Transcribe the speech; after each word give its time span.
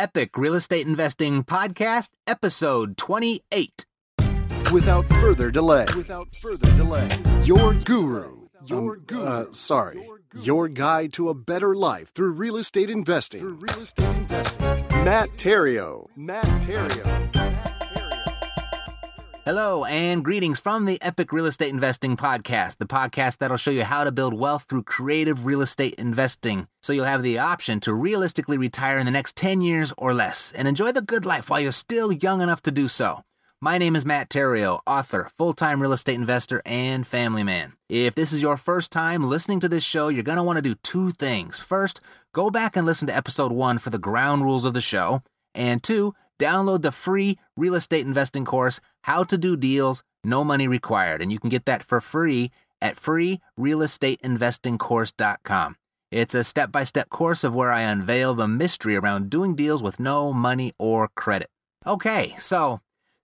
Epic 0.00 0.38
Real 0.38 0.54
Estate 0.54 0.86
Investing 0.86 1.44
Podcast, 1.44 2.08
episode 2.26 2.96
28. 2.96 3.84
Without 4.72 5.06
further 5.06 5.50
delay, 5.50 5.84
without 5.94 6.34
further 6.36 6.74
delay, 6.74 7.06
your 7.44 7.74
guru, 7.74 8.46
your 8.64 8.94
um, 8.94 9.02
guru, 9.06 9.22
uh, 9.22 9.52
sorry, 9.52 10.08
your 10.40 10.68
guide 10.68 11.12
to 11.12 11.28
a 11.28 11.34
better 11.34 11.74
life 11.74 12.14
through 12.14 12.32
real 12.32 12.56
estate 12.56 12.88
investing. 12.88 13.40
Through 13.40 13.58
real 13.60 13.80
estate 13.82 14.16
investing. 14.16 14.64
Matt 15.04 15.28
Theriault, 15.36 16.06
Matt 16.16 16.46
Theriault. 16.62 17.59
Hello 19.50 19.84
and 19.84 20.24
greetings 20.24 20.60
from 20.60 20.84
the 20.84 21.02
Epic 21.02 21.32
Real 21.32 21.46
Estate 21.46 21.70
Investing 21.70 22.16
Podcast, 22.16 22.76
the 22.78 22.86
podcast 22.86 23.38
that'll 23.38 23.56
show 23.56 23.72
you 23.72 23.82
how 23.82 24.04
to 24.04 24.12
build 24.12 24.32
wealth 24.32 24.66
through 24.68 24.84
creative 24.84 25.44
real 25.44 25.60
estate 25.60 25.94
investing. 25.94 26.68
So 26.82 26.92
you'll 26.92 27.06
have 27.06 27.24
the 27.24 27.40
option 27.40 27.80
to 27.80 27.92
realistically 27.92 28.56
retire 28.56 28.96
in 28.98 29.06
the 29.06 29.10
next 29.10 29.34
10 29.34 29.60
years 29.60 29.92
or 29.98 30.14
less 30.14 30.52
and 30.52 30.68
enjoy 30.68 30.92
the 30.92 31.02
good 31.02 31.26
life 31.26 31.50
while 31.50 31.58
you're 31.58 31.72
still 31.72 32.12
young 32.12 32.40
enough 32.40 32.62
to 32.62 32.70
do 32.70 32.86
so. 32.86 33.24
My 33.60 33.76
name 33.76 33.96
is 33.96 34.06
Matt 34.06 34.30
Theriault, 34.30 34.82
author, 34.86 35.28
full 35.36 35.52
time 35.52 35.82
real 35.82 35.92
estate 35.92 36.14
investor, 36.14 36.62
and 36.64 37.04
family 37.04 37.42
man. 37.42 37.72
If 37.88 38.14
this 38.14 38.32
is 38.32 38.42
your 38.42 38.56
first 38.56 38.92
time 38.92 39.28
listening 39.28 39.58
to 39.60 39.68
this 39.68 39.82
show, 39.82 40.06
you're 40.06 40.22
going 40.22 40.38
to 40.38 40.44
want 40.44 40.58
to 40.58 40.62
do 40.62 40.76
two 40.76 41.10
things. 41.10 41.58
First, 41.58 42.00
go 42.32 42.50
back 42.50 42.76
and 42.76 42.86
listen 42.86 43.08
to 43.08 43.16
episode 43.16 43.50
one 43.50 43.78
for 43.78 43.90
the 43.90 43.98
ground 43.98 44.44
rules 44.44 44.64
of 44.64 44.74
the 44.74 44.80
show. 44.80 45.24
And 45.56 45.82
two, 45.82 46.14
download 46.40 46.82
the 46.82 46.90
free 46.90 47.38
real 47.56 47.76
estate 47.76 48.04
investing 48.06 48.44
course, 48.44 48.80
How 49.02 49.22
to 49.24 49.38
Do 49.38 49.56
Deals, 49.56 50.02
No 50.24 50.42
Money 50.42 50.66
Required. 50.66 51.22
And 51.22 51.30
you 51.30 51.38
can 51.38 51.50
get 51.50 51.66
that 51.66 51.84
for 51.84 52.00
free 52.00 52.50
at 52.82 52.96
freerealestateinvestingcourse.com. 52.96 55.76
It's 56.10 56.34
a 56.34 56.42
step 56.42 56.72
by 56.72 56.82
step 56.82 57.08
course 57.08 57.44
of 57.44 57.54
where 57.54 57.70
I 57.70 57.82
unveil 57.82 58.34
the 58.34 58.48
mystery 58.48 58.96
around 58.96 59.30
doing 59.30 59.54
deals 59.54 59.80
with 59.82 60.00
no 60.00 60.32
money 60.32 60.72
or 60.78 61.08
credit. 61.14 61.50
Okay, 61.86 62.34
so 62.38 62.80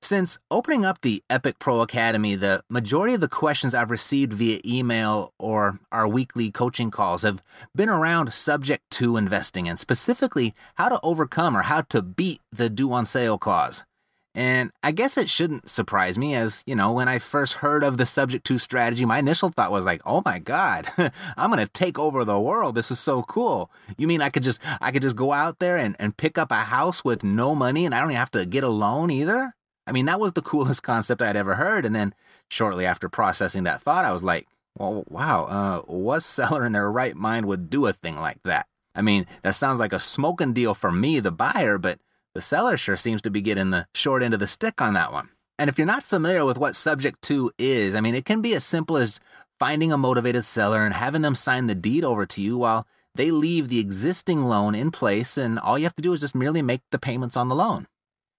since 0.07 0.39
opening 0.53 0.85
up 0.85 1.01
the 1.01 1.23
Epic 1.29 1.59
Pro 1.59 1.81
Academy, 1.81 2.37
the 2.37 2.63
majority 2.71 3.15
of 3.15 3.21
the 3.21 3.29
questions 3.29 3.75
I've 3.75 3.91
received 3.91 4.33
via 4.33 4.61
email 4.65 5.33
or 5.37 5.81
our 5.91 6.07
weekly 6.07 6.53
coaching 6.53 6.93
calls 6.93 7.23
have 7.23 7.43
been 7.75 7.89
around 7.89 8.33
subject 8.33 8.89
to 8.93 9.17
investing 9.17 9.69
and 9.69 9.77
specifically 9.77 10.55
how 10.77 10.89
to 10.89 11.01
overcome 11.03 11.57
or 11.57 11.63
how 11.63 11.81
to 11.83 12.03
beat 12.03 12.41
the 12.53 12.71
due 12.71 12.93
on 12.93 13.05
sale 13.05 13.37
clause. 13.37 13.85
And 14.33 14.71
I 14.81 14.93
guess 14.93 15.17
it 15.17 15.29
shouldn't 15.29 15.69
surprise 15.69 16.17
me 16.17 16.37
as, 16.37 16.63
you 16.67 16.77
know, 16.77 16.93
when 16.93 17.09
I 17.09 17.19
first 17.19 17.55
heard 17.55 17.83
of 17.83 17.97
the 17.97 18.07
subject 18.07 18.47
to 18.47 18.59
strategy, 18.59 19.05
my 19.07 19.19
initial 19.19 19.49
thought 19.49 19.73
was 19.73 19.87
like, 19.87 20.03
"Oh 20.05 20.23
my 20.25 20.39
god, 20.39 20.87
I'm 21.39 21.51
to 21.53 21.67
take 21.69 21.99
over 21.99 22.23
the 22.23 22.39
world. 22.39 22.75
This 22.75 22.91
is 22.91 23.01
so 23.01 23.23
cool." 23.23 23.71
You 23.97 24.07
mean 24.07 24.21
I 24.21 24.29
could 24.29 24.43
just 24.43 24.61
I 24.81 24.93
could 24.93 25.01
just 25.03 25.17
go 25.17 25.33
out 25.33 25.59
there 25.59 25.79
and 25.79 25.97
and 25.99 26.17
pick 26.17 26.37
up 26.37 26.53
a 26.53 26.57
house 26.57 27.03
with 27.03 27.25
no 27.25 27.55
money 27.55 27.87
and 27.87 27.95
I 27.95 28.01
don't 28.01 28.11
even 28.11 28.19
have 28.19 28.31
to 28.33 28.45
get 28.45 28.63
a 28.63 28.69
loan 28.69 29.11
either? 29.11 29.55
I 29.87 29.93
mean, 29.93 30.07
that 30.07 30.21
was 30.21 30.33
the 30.33 30.43
coolest 30.43 30.83
concept 30.83 31.23
I'd 31.23 31.37
ever 31.37 31.55
heard. 31.55 31.87
And 31.87 31.95
then 31.95 32.15
shortly 32.49 32.87
after 32.87 33.09
processing 33.09 33.65
that 33.65 33.83
thought, 33.83 34.05
I 34.05 34.13
was 34.13 34.23
like, 34.23 34.47
well, 34.79 35.05
wow, 35.09 35.45
uh, 35.45 35.81
what 35.93 36.23
seller 36.23 36.65
in 36.65 36.73
their 36.73 36.91
right 36.91 37.17
mind 37.17 37.47
would 37.47 37.71
do 37.71 37.87
a 37.87 37.93
thing 37.93 38.17
like 38.17 38.43
that? 38.45 38.67
I 38.95 39.03
mean, 39.03 39.27
that 39.43 39.55
sounds 39.55 39.79
like 39.79 39.93
a 39.93 40.01
smoking 40.01 40.53
deal 40.53 40.75
for 40.75 40.91
me, 40.91 41.21
the 41.21 41.31
buyer, 41.31 41.79
but 41.79 41.99
the 42.35 42.41
seller 42.41 42.77
sure 42.77 42.97
seems 42.97 43.23
to 43.23 43.31
be 43.31 43.41
getting 43.41 43.71
the 43.71 43.87
short 43.95 44.23
end 44.23 44.35
of 44.35 44.41
the 44.41 44.47
stick 44.47 44.81
on 44.81 44.95
that 44.95 45.13
one. 45.13 45.31
And 45.59 45.71
if 45.71 45.79
you're 45.79 45.87
not 45.87 46.03
familiar 46.03 46.45
with 46.45 46.59
what 46.59 46.77
subject 46.77 47.23
to 47.23 47.51
is, 47.59 47.95
I 47.95 48.01
mean, 48.01 48.15
it 48.15 48.27
can 48.27 48.43
be 48.43 48.55
as 48.55 48.65
simple 48.65 48.99
as 48.99 49.21
finding 49.59 49.93
a 49.93 49.99
motivated 49.99 50.45
seller 50.45 50.85
and 50.85 50.93
having 50.93 51.23
them 51.23 51.35
sign 51.35 51.67
the 51.67 51.75
deed 51.75 52.05
over 52.05 52.27
to 52.27 52.43
you 52.43 52.59
while 52.59 52.87
they 53.15 53.31
leave 53.31 53.69
the 53.69 53.79
existing 53.79 54.45
loan 54.45 54.75
in 54.75 54.91
place, 54.91 55.39
and 55.39 55.59
all 55.59 55.79
you 55.79 55.85
have 55.85 55.97
to 55.97 56.03
do 56.03 56.13
is 56.13 56.21
just 56.21 56.35
merely 56.35 56.61
make 56.61 56.83
the 56.91 56.99
payments 56.99 57.37
on 57.37 57.49
the 57.49 57.55
loan. 57.55 57.87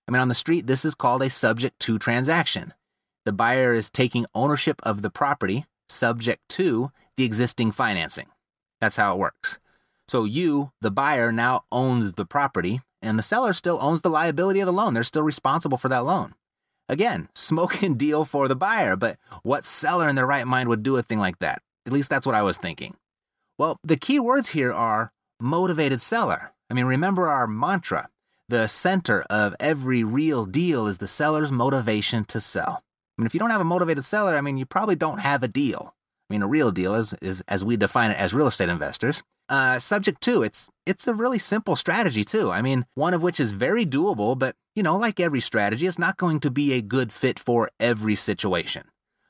I 0.07 0.12
mean, 0.12 0.22
on 0.22 0.29
the 0.29 0.35
street, 0.35 0.68
this 0.68 0.85
is 0.85 0.95
called 0.95 1.22
a 1.22 1.29
subject 1.29 1.79
to 1.81 2.00
transaction. 2.00 2.73
The 3.25 3.34
buyer 3.34 3.73
is 3.73 3.90
taking 3.90 4.25
ownership 4.34 4.79
of 4.84 5.01
the 5.01 5.09
property 5.09 5.66
subject 5.90 6.47
to 6.50 6.91
the 7.18 7.25
existing 7.25 7.72
financing. 7.72 8.28
That's 8.79 8.96
how 8.96 9.13
it 9.13 9.19
works. 9.19 9.59
So 10.07 10.23
you, 10.23 10.72
the 10.79 10.91
buyer, 10.91 11.31
now 11.31 11.66
owns 11.72 12.13
the 12.13 12.25
property, 12.25 12.81
and 13.01 13.19
the 13.19 13.23
seller 13.23 13.53
still 13.53 13.79
owns 13.81 14.01
the 14.01 14.09
liability 14.09 14.62
of 14.62 14.66
the 14.66 14.73
loan. 14.73 14.94
They're 14.94 15.03
still 15.03 15.23
responsible 15.23 15.78
for 15.78 15.90
that 15.90 16.06
loan. 16.06 16.35
Again, 16.88 17.28
smoking 17.35 17.96
deal 17.96 18.23
for 18.23 18.47
the 18.47 18.56
buyer, 18.56 18.96
but 18.96 19.17
what 19.44 19.66
seller 19.66 20.07
in 20.07 20.16
their 20.16 20.25
right 20.25 20.47
mind 20.47 20.69
would 20.69 20.84
do 20.84 20.96
a 20.96 21.03
thing 21.03 21.19
like 21.19 21.40
that? 21.40 21.62
At 21.85 21.91
least 21.91 22.09
that's 22.09 22.25
what 22.25 22.35
I 22.35 22.44
was 22.44 22.57
thinking. 22.57 22.96
Well, 23.57 23.78
the 23.84 23.97
key 23.97 24.19
words 24.19 24.50
here 24.50 24.72
are 24.72 25.12
motivated 25.40 26.01
seller. 26.01 26.53
I 26.69 26.73
mean, 26.73 26.85
remember 26.85 27.28
our 27.28 27.47
mantra 27.47 28.09
the 28.50 28.68
center 28.68 29.25
of 29.30 29.56
every 29.59 30.03
real 30.03 30.46
deal 30.46 30.88
is 30.88 30.97
the 30.97 31.08
seller's 31.08 31.52
motivation 31.52 32.24
to 32.25 32.40
sell. 32.40 32.84
I 33.18 33.22
mean, 33.22 33.28
if 33.28 33.34
you 33.34 33.40
don't 33.40 33.50
have 33.50 33.62
a 33.62 33.66
motivated 33.66 34.06
seller, 34.06 34.38
I 34.38 34.41
mean, 34.41 34.58
you 34.58 34.66
probably 34.66 34.96
don't 34.96 35.19
have 35.19 35.44
a 35.44 35.47
deal. 35.47 35.96
I 36.30 36.34
mean, 36.34 36.41
a 36.41 36.47
real 36.47 36.72
deal 36.72 36.96
is, 36.96 37.13
is 37.22 37.44
as 37.47 37.63
we 37.63 37.78
define 37.78 38.12
it 38.12 38.18
as 38.19 38.34
real 38.34 38.47
estate 38.47 38.69
investors. 38.69 39.24
Uh, 39.50 39.80
subject 39.80 40.19
to 40.19 40.44
it's 40.44 40.68
it's 40.85 41.08
a 41.08 41.13
really 41.13 41.40
simple 41.40 41.78
strategy 41.78 42.25
too. 42.25 42.52
I 42.52 42.62
mean, 42.62 42.85
one 42.96 43.13
of 43.13 43.24
which 43.24 43.40
is 43.40 43.52
very 43.52 43.85
doable, 43.85 44.38
but 44.38 44.56
you 44.75 44.84
know, 44.84 44.97
like 44.97 45.22
every 45.22 45.40
strategy, 45.40 45.88
it's 45.88 45.97
not 45.97 46.18
going 46.18 46.41
to 46.41 46.52
be 46.52 46.74
a 46.74 46.81
good 46.81 47.14
fit 47.14 47.40
for 47.40 47.69
every 47.79 48.16
situation. 48.16 48.84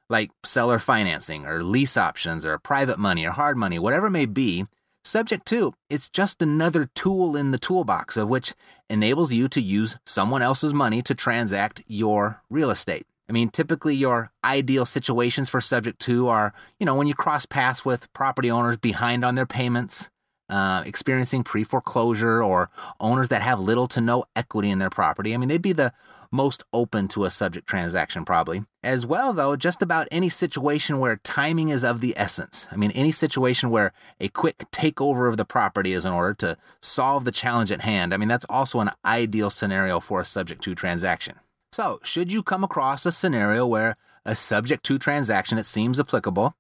Like 0.10 0.32
seller 0.44 0.80
financing 0.80 1.46
or 1.46 1.64
lease 1.64 1.98
options 1.98 2.46
or 2.46 2.58
private 2.58 2.98
money 2.98 3.28
or 3.28 3.32
hard 3.32 3.58
money, 3.58 3.78
whatever 3.78 4.08
it 4.08 4.12
may 4.12 4.26
be, 4.26 4.66
Subject 5.08 5.46
to, 5.46 5.74
it's 5.90 6.10
just 6.10 6.42
another 6.42 6.90
tool 6.94 7.38
in 7.38 7.52
the 7.52 7.58
toolbox 7.58 8.18
of 8.18 8.28
which 8.28 8.54
enables 8.90 9.32
you 9.32 9.48
to 9.48 9.62
use 9.62 9.98
someone 10.06 10.42
else's 10.42 10.74
money 10.74 11.02
to 11.04 11.16
transact 11.16 11.82
your 11.88 12.42
real 12.50 12.70
estate. 12.70 13.08
I 13.30 13.32
mean, 13.32 13.48
typically 13.48 13.96
your 13.96 14.32
ideal 14.44 14.86
situations 14.86 15.48
for 15.48 15.62
subject 15.62 16.02
to 16.02 16.28
are, 16.28 16.54
you 16.78 16.86
know, 16.86 16.94
when 16.94 17.08
you 17.08 17.16
cross 17.16 17.46
paths 17.46 17.86
with 17.86 18.12
property 18.12 18.52
owners 18.52 18.76
behind 18.76 19.24
on 19.24 19.36
their 19.36 19.46
payments, 19.46 20.10
uh, 20.50 20.84
experiencing 20.86 21.42
pre 21.42 21.64
foreclosure, 21.64 22.44
or 22.44 22.70
owners 23.00 23.30
that 23.30 23.42
have 23.42 23.62
little 23.62 23.88
to 23.88 24.02
no 24.02 24.26
equity 24.36 24.70
in 24.70 24.80
their 24.80 24.90
property. 24.90 25.34
I 25.34 25.38
mean, 25.38 25.48
they'd 25.48 25.62
be 25.62 25.72
the 25.72 25.94
most 26.32 26.64
open 26.74 27.08
to 27.10 27.26
a 27.26 27.32
subject 27.32 27.68
transaction, 27.68 28.26
probably. 28.26 28.64
As 28.84 29.06
well, 29.06 29.34
though, 29.34 29.56
just 29.56 29.82
about 29.82 30.08
any 30.12 30.30
situation 30.30 31.00
where 31.00 31.18
timing 31.18 31.70
is 31.70 31.84
of 31.84 32.02
the 32.02 32.14
essence. 32.18 32.68
I 32.72 32.76
mean, 32.76 32.92
any 32.92 33.12
situation 33.12 33.70
where 33.70 33.92
a 34.20 34.30
quick 34.30 34.66
takeover 34.72 35.30
of 35.30 35.38
the 35.38 35.46
property 35.46 35.94
is 35.94 36.06
in 36.06 36.14
order 36.14 36.34
to 36.36 36.58
solve 36.82 37.26
the 37.26 37.32
challenge 37.32 37.72
at 37.72 37.82
hand. 37.82 38.14
I 38.14 38.18
mean, 38.18 38.30
that's 38.30 38.46
also 38.50 38.80
an 38.80 38.92
ideal 39.04 39.50
scenario 39.50 40.00
for 40.00 40.22
a 40.22 40.26
subject 40.26 40.64
to 40.64 40.76
transaction. 40.76 41.36
So, 41.72 42.00
should 42.04 42.32
you 42.32 42.44
come 42.44 42.64
across 42.64 43.06
a 43.06 43.12
scenario 43.12 43.68
where 43.68 43.98
a 44.26 44.36
subject 44.36 44.84
to 44.86 44.98
transaction 44.98 45.58
it 45.58 45.66
seems 45.66 46.00
applicable, 46.00 46.56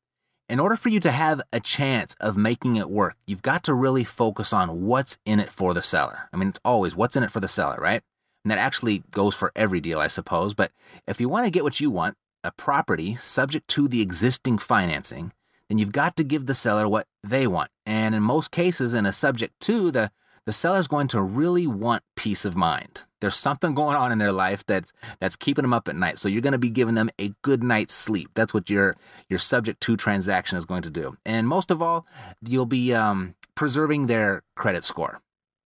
in 0.49 0.59
order 0.59 0.77
for 0.77 0.89
you 0.89 0.99
to 1.01 1.11
have 1.11 1.41
a 1.51 1.59
chance 1.59 2.15
of 2.21 2.37
making 2.37 2.77
it 2.77 2.89
work, 2.89 3.17
you've 3.25 3.41
got 3.41 3.63
to 3.65 3.73
really 3.73 4.05
focus 4.05 4.53
on 4.53 4.85
what's 4.85 5.17
in 5.25 5.39
it 5.39 5.51
for 5.51 5.73
the 5.73 5.81
seller. 5.81 6.29
I 6.31 6.37
mean, 6.37 6.49
it's 6.49 6.59
always 6.63 6.95
what's 6.95 7.17
in 7.17 7.23
it 7.23 7.31
for 7.31 7.41
the 7.41 7.49
seller, 7.49 7.77
right? 7.81 8.01
And 8.47 8.51
that 8.51 8.59
actually 8.59 9.03
goes 9.11 9.35
for 9.35 9.51
every 9.57 9.81
deal, 9.81 9.99
I 9.99 10.07
suppose. 10.07 10.53
But 10.53 10.71
if 11.05 11.19
you 11.19 11.27
want 11.27 11.43
to 11.43 11.51
get 11.51 11.65
what 11.65 11.81
you 11.81 11.91
want, 11.91 12.15
a 12.45 12.51
property 12.53 13.17
subject 13.17 13.67
to 13.71 13.89
the 13.89 13.99
existing 13.99 14.57
financing, 14.57 15.33
then 15.67 15.79
you've 15.79 15.91
got 15.91 16.15
to 16.15 16.23
give 16.23 16.45
the 16.45 16.53
seller 16.53 16.87
what 16.87 17.07
they 17.21 17.45
want. 17.45 17.71
And 17.85 18.15
in 18.15 18.23
most 18.23 18.51
cases, 18.51 18.93
in 18.93 19.05
a 19.05 19.11
subject 19.11 19.59
to, 19.63 19.91
the, 19.91 20.11
the 20.45 20.53
seller's 20.53 20.87
going 20.87 21.09
to 21.09 21.21
really 21.21 21.67
want 21.67 22.03
peace 22.15 22.45
of 22.45 22.55
mind. 22.55 23.03
There's 23.19 23.35
something 23.35 23.75
going 23.75 23.97
on 23.97 24.13
in 24.13 24.17
their 24.17 24.31
life 24.31 24.63
that's 24.65 24.93
that's 25.19 25.35
keeping 25.35 25.63
them 25.63 25.73
up 25.73 25.89
at 25.89 25.97
night. 25.97 26.17
So 26.17 26.29
you're 26.29 26.41
going 26.41 26.53
to 26.53 26.57
be 26.57 26.69
giving 26.69 26.95
them 26.95 27.09
a 27.19 27.33
good 27.41 27.61
night's 27.61 27.95
sleep. 27.95 28.29
That's 28.33 28.53
what 28.53 28.69
your 28.69 28.95
your 29.27 29.39
subject 29.39 29.81
to 29.81 29.97
transaction 29.97 30.57
is 30.57 30.63
going 30.63 30.83
to 30.83 30.89
do. 30.89 31.17
And 31.25 31.49
most 31.49 31.69
of 31.69 31.81
all, 31.81 32.07
you'll 32.41 32.65
be 32.65 32.93
um, 32.93 33.35
preserving 33.55 34.05
their 34.05 34.43
credit 34.55 34.85
score 34.85 35.19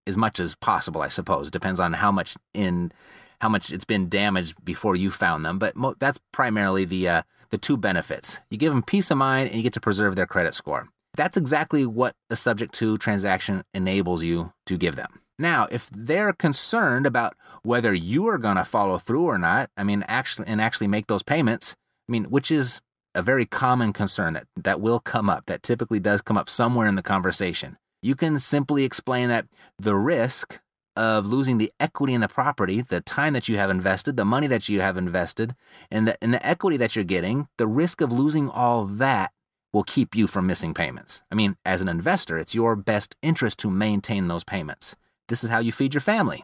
as 0.08 0.18
much 0.18 0.40
as 0.40 0.56
possible, 0.56 1.02
I 1.02 1.08
suppose. 1.08 1.52
Depends 1.52 1.80
on 1.80 1.94
how 1.94 2.12
much 2.12 2.36
in 2.54 2.92
how 3.40 3.50
much 3.50 3.72
it's 3.72 3.86
been 3.86 4.10
damaged 4.10 4.64
before 4.64 4.96
you 4.96 5.10
found 5.12 5.44
them, 5.46 5.58
but 5.58 5.76
mo- 5.76 5.96
that's 6.00 6.20
primarily 6.32 6.86
the 6.86 7.08
uh, 7.08 7.22
the 7.50 7.58
two 7.58 7.78
benefits. 7.78 8.40
You 8.50 8.58
give 8.58 8.74
them 8.74 8.84
peace 8.84 9.12
of 9.12 9.18
mind 9.18 9.50
and 9.50 9.58
you 9.58 9.64
get 9.64 9.74
to 9.74 9.82
preserve 9.82 10.16
their 10.16 10.28
credit 10.28 10.54
score. 10.54 10.90
that's 11.18 11.38
exactly 11.38 11.86
what 11.86 12.16
a 12.30 12.36
subject 12.36 12.74
to 12.76 12.98
transaction 12.98 13.64
enables 13.74 14.24
you 14.24 14.54
to 14.66 14.78
give 14.78 14.96
them. 14.96 15.20
Now, 15.38 15.68
if 15.72 15.90
they're 15.90 16.34
concerned 16.34 17.06
about 17.06 17.36
whether 17.64 17.94
you 17.94 18.28
are 18.28 18.38
going 18.38 18.58
to 18.58 18.64
follow 18.64 18.98
through 18.98 19.26
or 19.26 19.38
not, 19.38 19.70
I 19.76 19.84
mean, 19.84 20.06
actually, 20.08 20.48
and 20.48 20.62
actually 20.62 20.88
make 20.88 21.08
those 21.08 21.24
payments, 21.24 21.76
I 22.08 22.12
mean, 22.12 22.26
which 22.26 22.52
is 22.52 22.80
a 23.16 23.24
very 23.24 23.46
common 23.46 23.92
concern 23.92 24.34
that, 24.34 24.46
that 24.56 24.80
will 24.80 25.00
come 25.00 25.30
up, 25.30 25.48
that 25.48 25.64
typically 25.64 26.00
does 26.00 26.22
come 26.22 26.38
up 26.38 26.48
somewhere 26.48 26.88
in 26.88 26.96
the 26.96 27.02
conversation. 27.02 27.78
You 28.02 28.16
can 28.16 28.40
simply 28.40 28.84
explain 28.84 29.30
that 29.30 29.46
the 29.78 29.96
risk 29.96 30.60
of 30.96 31.26
losing 31.26 31.58
the 31.58 31.72
equity 31.80 32.14
in 32.14 32.22
the 32.22 32.28
property, 32.28 32.82
the 32.82 33.02
time 33.02 33.34
that 33.34 33.48
you 33.48 33.58
have 33.58 33.70
invested, 33.70 34.18
the 34.18 34.26
money 34.26 34.48
that 34.48 34.68
you 34.68 34.82
have 34.82 34.98
invested, 34.98 35.56
and 35.90 36.08
the, 36.08 36.18
and 36.22 36.34
the 36.34 36.46
equity 36.46 36.78
that 36.78 36.96
you're 36.96 37.06
getting, 37.06 37.48
the 37.58 37.68
risk 37.68 38.02
of 38.02 38.12
losing 38.12 38.50
all 38.50 38.86
that 38.86 39.32
will 39.72 39.84
keep 39.84 40.16
you 40.16 40.28
from 40.28 40.48
missing 40.48 40.74
payments. 40.74 41.24
I 41.32 41.36
mean, 41.36 41.56
as 41.66 41.80
an 41.82 41.88
investor, 41.88 42.38
it's 42.38 42.56
your 42.56 42.76
best 42.76 43.16
interest 43.22 43.60
to 43.60 43.70
maintain 43.70 44.28
those 44.28 44.44
payments. 44.44 44.96
This 45.30 45.44
is 45.44 45.50
how 45.50 45.60
you 45.60 45.72
feed 45.72 45.94
your 45.94 46.02
family. 46.02 46.44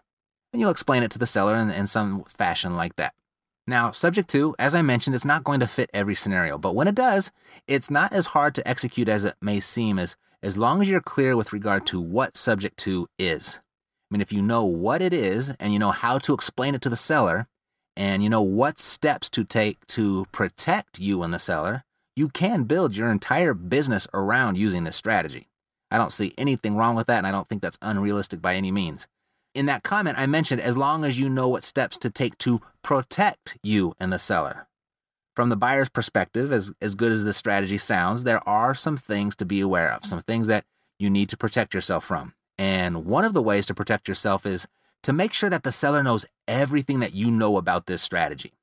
And 0.53 0.61
you'll 0.61 0.71
explain 0.71 1.03
it 1.03 1.11
to 1.11 1.19
the 1.19 1.27
seller 1.27 1.55
in, 1.55 1.69
in 1.69 1.87
some 1.87 2.23
fashion 2.23 2.75
like 2.77 2.95
that. 2.95 3.13
Now, 3.69 3.91
subject 3.91 4.29
to, 4.29 4.55
as 4.57 4.73
I 4.73 4.81
mentioned, 4.81 5.13
it's 5.13 5.25
not 5.25 5.43
going 5.43 5.59
to 5.59 5.67
fit 5.67 5.89
every 5.93 6.15
scenario, 6.15 6.57
but 6.57 6.73
when 6.73 6.87
it 6.87 6.95
does, 6.95 7.31
it's 7.67 7.91
not 7.91 8.13
as 8.13 8.27
hard 8.27 8.55
to 8.55 8.67
execute 8.67 9.09
as 9.09 9.25
it 9.25 9.35
may 9.41 9.59
seem 9.59 9.99
as, 9.99 10.15
as 10.41 10.57
long 10.57 10.81
as 10.81 10.87
you're 10.87 11.01
clear 11.01 11.35
with 11.35 11.51
regard 11.51 11.85
to 11.87 11.99
what 11.99 12.37
subject 12.37 12.77
to 12.77 13.09
is. 13.19 13.59
I 14.09 14.13
mean, 14.13 14.21
if 14.21 14.31
you 14.31 14.41
know 14.41 14.63
what 14.63 15.01
it 15.01 15.11
is 15.11 15.49
and 15.59 15.73
you 15.73 15.79
know 15.79 15.91
how 15.91 16.17
to 16.19 16.33
explain 16.33 16.75
it 16.75 16.81
to 16.83 16.89
the 16.89 16.95
seller 16.95 17.47
and 17.97 18.23
you 18.23 18.29
know 18.29 18.41
what 18.41 18.79
steps 18.79 19.29
to 19.31 19.43
take 19.43 19.85
to 19.87 20.27
protect 20.31 20.97
you 20.97 21.21
and 21.21 21.33
the 21.33 21.39
seller, 21.39 21.83
you 22.15 22.29
can 22.29 22.63
build 22.63 22.95
your 22.95 23.11
entire 23.11 23.53
business 23.53 24.07
around 24.13 24.57
using 24.57 24.85
this 24.85 24.95
strategy. 24.95 25.49
I 25.91 25.97
don't 25.97 26.13
see 26.13 26.33
anything 26.37 26.77
wrong 26.77 26.95
with 26.95 27.07
that, 27.07 27.17
and 27.17 27.27
I 27.27 27.31
don't 27.31 27.49
think 27.49 27.61
that's 27.61 27.77
unrealistic 27.81 28.41
by 28.41 28.55
any 28.55 28.71
means. 28.71 29.07
In 29.57 29.65
that 29.65 29.81
comment, 29.81 30.19
I 30.19 30.27
mentioned 30.27 30.61
as 30.61 30.77
long 30.77 31.03
as 31.03 31.19
you 31.19 31.27
know 31.27 31.47
what 31.47 31.63
steps 31.63 31.97
to 31.97 32.11
take 32.11 32.37
to 32.37 32.61
protect 32.83 33.57
you 33.63 33.95
and 33.99 34.13
the 34.13 34.19
seller. 34.19 34.67
From 35.35 35.49
the 35.49 35.55
buyer's 35.55 35.89
perspective, 35.89 36.53
as, 36.53 36.71
as 36.79 36.93
good 36.93 37.11
as 37.11 37.23
this 37.23 37.37
strategy 37.37 37.79
sounds, 37.79 38.23
there 38.23 38.47
are 38.47 38.75
some 38.75 38.97
things 38.97 39.35
to 39.37 39.45
be 39.45 39.59
aware 39.59 39.91
of, 39.91 40.05
some 40.05 40.21
things 40.21 40.45
that 40.45 40.65
you 40.99 41.09
need 41.09 41.27
to 41.29 41.37
protect 41.37 41.73
yourself 41.73 42.05
from. 42.05 42.35
And 42.59 43.03
one 43.03 43.25
of 43.25 43.33
the 43.33 43.41
ways 43.41 43.65
to 43.65 43.73
protect 43.73 44.07
yourself 44.07 44.45
is 44.45 44.67
to 45.01 45.11
make 45.11 45.33
sure 45.33 45.49
that 45.49 45.63
the 45.63 45.71
seller 45.71 46.03
knows 46.03 46.27
everything 46.47 46.99
that 46.99 47.15
you 47.15 47.31
know 47.31 47.57
about 47.57 47.87
this 47.87 48.03
strategy. 48.03 48.53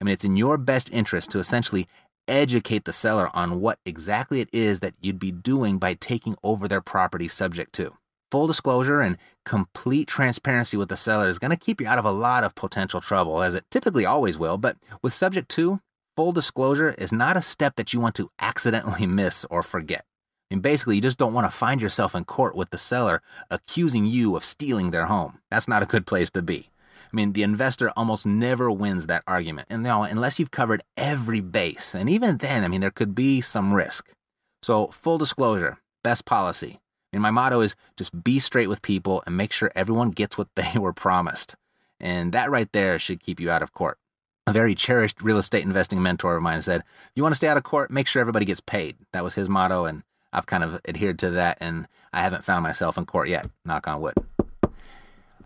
I 0.00 0.04
mean, 0.04 0.12
it's 0.12 0.24
in 0.24 0.36
your 0.36 0.56
best 0.56 0.88
interest 0.92 1.32
to 1.32 1.40
essentially 1.40 1.88
educate 2.28 2.84
the 2.84 2.92
seller 2.92 3.28
on 3.34 3.60
what 3.60 3.80
exactly 3.84 4.40
it 4.40 4.50
is 4.52 4.78
that 4.78 4.94
you'd 5.00 5.18
be 5.18 5.32
doing 5.32 5.78
by 5.78 5.94
taking 5.94 6.36
over 6.44 6.68
their 6.68 6.80
property 6.80 7.26
subject 7.26 7.72
to. 7.72 7.94
Full 8.34 8.48
disclosure 8.48 9.00
and 9.00 9.16
complete 9.46 10.08
transparency 10.08 10.76
with 10.76 10.88
the 10.88 10.96
seller 10.96 11.28
is 11.28 11.38
going 11.38 11.52
to 11.52 11.56
keep 11.56 11.80
you 11.80 11.86
out 11.86 12.00
of 12.00 12.04
a 12.04 12.10
lot 12.10 12.42
of 12.42 12.56
potential 12.56 13.00
trouble, 13.00 13.40
as 13.40 13.54
it 13.54 13.64
typically 13.70 14.04
always 14.04 14.36
will. 14.36 14.58
But 14.58 14.76
with 15.02 15.14
subject 15.14 15.48
to, 15.50 15.78
full 16.16 16.32
disclosure 16.32 16.96
is 16.98 17.12
not 17.12 17.36
a 17.36 17.42
step 17.42 17.76
that 17.76 17.92
you 17.92 18.00
want 18.00 18.16
to 18.16 18.32
accidentally 18.40 19.06
miss 19.20 19.44
or 19.50 19.62
forget. 19.62 20.04
I 20.50 20.56
mean, 20.56 20.62
basically, 20.62 20.96
you 20.96 21.00
just 21.00 21.16
don't 21.16 21.32
want 21.32 21.46
to 21.46 21.56
find 21.56 21.80
yourself 21.80 22.12
in 22.12 22.24
court 22.24 22.56
with 22.56 22.70
the 22.70 22.76
seller 22.76 23.22
accusing 23.52 24.04
you 24.04 24.34
of 24.34 24.44
stealing 24.44 24.90
their 24.90 25.06
home. 25.06 25.38
That's 25.48 25.68
not 25.68 25.84
a 25.84 25.86
good 25.86 26.04
place 26.04 26.30
to 26.30 26.42
be. 26.42 26.70
I 27.04 27.14
mean, 27.14 27.34
the 27.34 27.44
investor 27.44 27.92
almost 27.96 28.26
never 28.26 28.68
wins 28.68 29.06
that 29.06 29.22
argument. 29.28 29.68
And 29.70 29.80
now, 29.84 30.02
unless 30.02 30.40
you've 30.40 30.50
covered 30.50 30.82
every 30.96 31.38
base, 31.38 31.94
and 31.94 32.10
even 32.10 32.38
then, 32.38 32.64
I 32.64 32.66
mean, 32.66 32.80
there 32.80 32.90
could 32.90 33.14
be 33.14 33.40
some 33.40 33.72
risk. 33.72 34.12
So, 34.60 34.88
full 34.88 35.18
disclosure, 35.18 35.78
best 36.02 36.24
policy. 36.24 36.80
Mean, 37.14 37.22
my 37.22 37.30
motto 37.30 37.60
is 37.60 37.76
just 37.96 38.24
be 38.24 38.38
straight 38.38 38.68
with 38.68 38.82
people 38.82 39.22
and 39.26 39.36
make 39.36 39.52
sure 39.52 39.70
everyone 39.74 40.10
gets 40.10 40.36
what 40.36 40.48
they 40.56 40.72
were 40.78 40.92
promised. 40.92 41.56
And 42.00 42.32
that 42.32 42.50
right 42.50 42.70
there 42.72 42.98
should 42.98 43.22
keep 43.22 43.40
you 43.40 43.50
out 43.50 43.62
of 43.62 43.72
court. 43.72 43.98
A 44.46 44.52
very 44.52 44.74
cherished 44.74 45.22
real 45.22 45.38
estate 45.38 45.64
investing 45.64 46.02
mentor 46.02 46.36
of 46.36 46.42
mine 46.42 46.60
said, 46.60 46.82
you 47.14 47.22
want 47.22 47.32
to 47.32 47.36
stay 47.36 47.48
out 47.48 47.56
of 47.56 47.62
court, 47.62 47.90
make 47.90 48.06
sure 48.06 48.20
everybody 48.20 48.44
gets 48.44 48.60
paid. 48.60 48.96
That 49.12 49.24
was 49.24 49.36
his 49.36 49.48
motto, 49.48 49.86
and 49.86 50.02
I've 50.34 50.46
kind 50.46 50.62
of 50.62 50.80
adhered 50.86 51.18
to 51.20 51.30
that, 51.30 51.56
and 51.60 51.88
I 52.12 52.20
haven't 52.20 52.44
found 52.44 52.62
myself 52.62 52.98
in 52.98 53.06
court 53.06 53.28
yet, 53.28 53.48
knock 53.64 53.88
on 53.88 54.02
wood. 54.02 54.14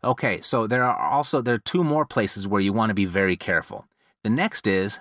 Okay, 0.03 0.41
so 0.41 0.67
there 0.67 0.83
are 0.83 0.97
also 0.97 1.41
there 1.41 1.55
are 1.55 1.59
two 1.59 1.85
more 1.85 2.07
places 2.07 2.49
where 2.49 2.61
you 2.61 2.73
want 2.73 2.91
to 2.91 2.95
be 2.95 3.05
very 3.05 3.37
careful. 3.37 3.87
The 4.25 4.31
next 4.31 4.67
is 4.67 5.01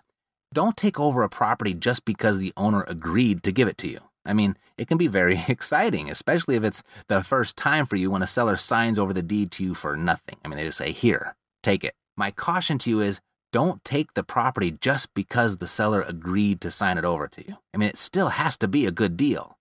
don't 0.53 0.77
take 0.77 0.99
over 0.99 1.23
a 1.23 1.29
property 1.29 1.73
just 1.73 2.05
because 2.05 2.39
the 2.39 2.53
owner 2.57 2.83
agreed 2.87 3.43
to 3.43 3.51
give 3.51 3.67
it 3.67 3.77
to 3.79 3.87
you. 3.87 3.99
I 4.27 4.33
mean, 4.33 4.57
it 4.77 4.87
can 4.87 4.97
be 4.97 5.07
very 5.07 5.43
exciting, 5.47 6.09
especially 6.09 6.55
if 6.55 6.63
it's 6.63 6.83
the 7.07 7.23
first 7.23 7.57
time 7.57 7.85
for 7.85 7.95
you 7.95 8.11
when 8.11 8.21
a 8.21 8.27
seller 8.27 8.57
signs 8.57 8.99
over 8.99 9.13
the 9.13 9.23
deed 9.23 9.51
to 9.53 9.63
you 9.63 9.73
for 9.73 9.95
nothing. 9.95 10.37
I 10.43 10.47
mean, 10.47 10.57
they 10.57 10.65
just 10.65 10.77
say, 10.77 10.91
"Here, 10.91 11.35
take 11.63 11.83
it." 11.83 11.95
My 12.15 12.31
caution 12.31 12.77
to 12.79 12.89
you 12.89 13.01
is 13.01 13.21
don't 13.53 13.83
take 13.85 14.13
the 14.13 14.23
property 14.23 14.71
just 14.71 15.13
because 15.13 15.57
the 15.57 15.67
seller 15.67 16.01
agreed 16.01 16.59
to 16.61 16.71
sign 16.71 16.97
it 16.97 17.05
over 17.05 17.27
to 17.27 17.47
you. 17.47 17.57
I 17.73 17.77
mean, 17.77 17.89
it 17.89 17.97
still 17.97 18.29
has 18.29 18.57
to 18.57 18.67
be 18.67 18.85
a 18.85 18.91
good 18.91 19.15
deal. 19.15 19.57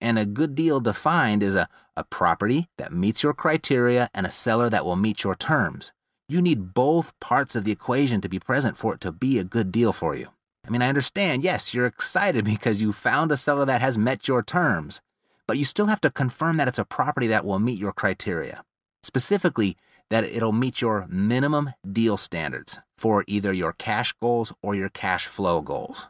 And 0.00 0.18
a 0.18 0.26
good 0.26 0.54
deal 0.54 0.80
defined 0.80 1.42
is 1.42 1.54
a, 1.54 1.68
a 1.96 2.04
property 2.04 2.68
that 2.78 2.92
meets 2.92 3.22
your 3.22 3.34
criteria 3.34 4.08
and 4.14 4.26
a 4.26 4.30
seller 4.30 4.70
that 4.70 4.84
will 4.84 4.96
meet 4.96 5.24
your 5.24 5.34
terms. 5.34 5.92
You 6.28 6.40
need 6.40 6.74
both 6.74 7.18
parts 7.20 7.56
of 7.56 7.64
the 7.64 7.72
equation 7.72 8.20
to 8.20 8.28
be 8.28 8.38
present 8.38 8.78
for 8.78 8.94
it 8.94 9.00
to 9.02 9.12
be 9.12 9.38
a 9.38 9.44
good 9.44 9.72
deal 9.72 9.92
for 9.92 10.14
you. 10.14 10.28
I 10.66 10.70
mean, 10.70 10.82
I 10.82 10.88
understand, 10.88 11.42
yes, 11.42 11.72
you're 11.74 11.86
excited 11.86 12.44
because 12.54 12.80
you 12.80 12.92
found 12.92 13.32
a 13.32 13.36
seller 13.36 13.64
that 13.64 13.80
has 13.80 13.98
met 13.98 14.28
your 14.28 14.42
terms, 14.42 15.00
but 15.46 15.58
you 15.58 15.64
still 15.64 15.86
have 15.86 16.00
to 16.02 16.10
confirm 16.10 16.56
that 16.56 16.68
it's 16.68 16.78
a 16.78 16.84
property 16.84 17.26
that 17.28 17.44
will 17.44 17.58
meet 17.58 17.78
your 17.78 17.92
criteria. 17.92 18.64
Specifically, 19.02 19.76
that 20.10 20.24
it'll 20.24 20.52
meet 20.52 20.80
your 20.80 21.06
minimum 21.08 21.72
deal 21.90 22.16
standards 22.16 22.80
for 22.98 23.24
either 23.26 23.52
your 23.52 23.72
cash 23.72 24.12
goals 24.20 24.52
or 24.62 24.74
your 24.74 24.88
cash 24.88 25.26
flow 25.26 25.60
goals. 25.60 26.08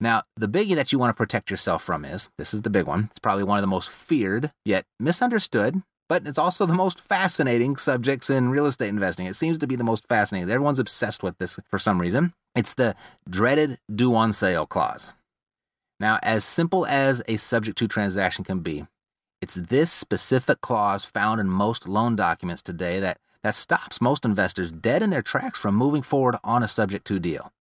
Now, 0.00 0.22
the 0.36 0.48
biggie 0.48 0.74
that 0.74 0.92
you 0.92 0.98
want 0.98 1.10
to 1.10 1.14
protect 1.14 1.50
yourself 1.50 1.82
from 1.82 2.04
is 2.04 2.28
this 2.38 2.54
is 2.54 2.62
the 2.62 2.70
big 2.70 2.86
one. 2.86 3.08
It's 3.10 3.18
probably 3.18 3.44
one 3.44 3.58
of 3.58 3.62
the 3.62 3.68
most 3.68 3.90
feared, 3.90 4.52
yet 4.64 4.84
misunderstood, 4.98 5.82
but 6.08 6.26
it's 6.26 6.38
also 6.38 6.66
the 6.66 6.74
most 6.74 7.00
fascinating 7.00 7.76
subjects 7.76 8.28
in 8.28 8.50
real 8.50 8.66
estate 8.66 8.88
investing. 8.88 9.26
It 9.26 9.36
seems 9.36 9.58
to 9.58 9.66
be 9.66 9.76
the 9.76 9.84
most 9.84 10.06
fascinating. 10.08 10.50
Everyone's 10.50 10.78
obsessed 10.78 11.22
with 11.22 11.38
this 11.38 11.58
for 11.68 11.78
some 11.78 12.00
reason. 12.00 12.32
It's 12.54 12.74
the 12.74 12.94
dreaded 13.28 13.78
due 13.92 14.14
on 14.14 14.32
sale 14.32 14.66
clause. 14.66 15.12
Now, 15.98 16.18
as 16.22 16.44
simple 16.44 16.86
as 16.86 17.22
a 17.26 17.36
subject 17.36 17.78
to 17.78 17.88
transaction 17.88 18.44
can 18.44 18.60
be, 18.60 18.86
it's 19.40 19.54
this 19.54 19.92
specific 19.92 20.60
clause 20.60 21.04
found 21.04 21.40
in 21.40 21.48
most 21.48 21.86
loan 21.86 22.16
documents 22.16 22.62
today 22.62 23.00
that, 23.00 23.18
that 23.42 23.54
stops 23.54 24.00
most 24.00 24.24
investors 24.24 24.72
dead 24.72 25.02
in 25.02 25.10
their 25.10 25.22
tracks 25.22 25.58
from 25.58 25.74
moving 25.74 26.02
forward 26.02 26.36
on 26.42 26.62
a 26.62 26.68
subject 26.68 27.06
to 27.08 27.18
deal. 27.18 27.52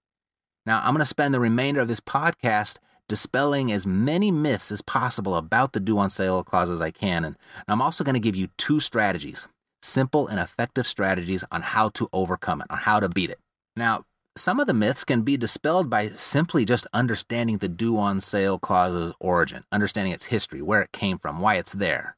Now, 0.65 0.79
I'm 0.79 0.94
going 0.94 1.00
to 1.00 1.06
spend 1.06 1.34
the 1.34 1.39
remainder 1.39 1.82
of 1.82 1.88
this 1.88 2.00
podcast 2.00 2.77
dispelling 3.10 3.72
as 3.72 3.86
many 3.86 4.32
myths 4.32 4.72
as 4.72 4.82
possible 4.82 5.36
about 5.36 5.74
the 5.74 5.79
due 5.79 5.98
on 5.98 6.10
sale 6.10 6.44
clause 6.44 6.70
as 6.70 6.82
I 6.82 6.91
can. 6.91 7.25
And 7.25 7.38
I'm 7.67 7.82
also 7.82 8.03
going 8.03 8.15
to 8.15 8.20
give 8.20 8.36
you 8.36 8.48
two 8.58 8.79
strategies, 8.79 9.48
simple 9.82 10.27
and 10.27 10.39
effective 10.39 10.88
strategies 10.88 11.44
on 11.51 11.62
how 11.62 11.89
to 11.89 12.10
overcome 12.13 12.62
it, 12.62 12.67
on 12.70 12.77
how 12.77 13.00
to 13.00 13.10
beat 13.10 13.29
it. 13.29 13.39
Now, 13.75 14.06
some 14.36 14.60
of 14.60 14.68
the 14.68 14.74
myths 14.74 15.04
can 15.04 15.22
be 15.22 15.38
dispelled 15.38 15.90
by 15.90 16.10
simply 16.10 16.66
just 16.66 16.88
understanding 16.94 17.58
the 17.58 17.70
due 17.70 17.98
on 17.98 18.22
sale 18.22 18.58
clause's 18.60 19.13
origin, 19.20 19.63
understanding 19.72 20.13
its 20.13 20.25
history, 20.25 20.62
where 20.62 20.82
it 20.82 20.92
came 20.92 21.20
from, 21.20 21.40
why 21.40 21.56
it's 21.56 21.74
there. 21.74 22.18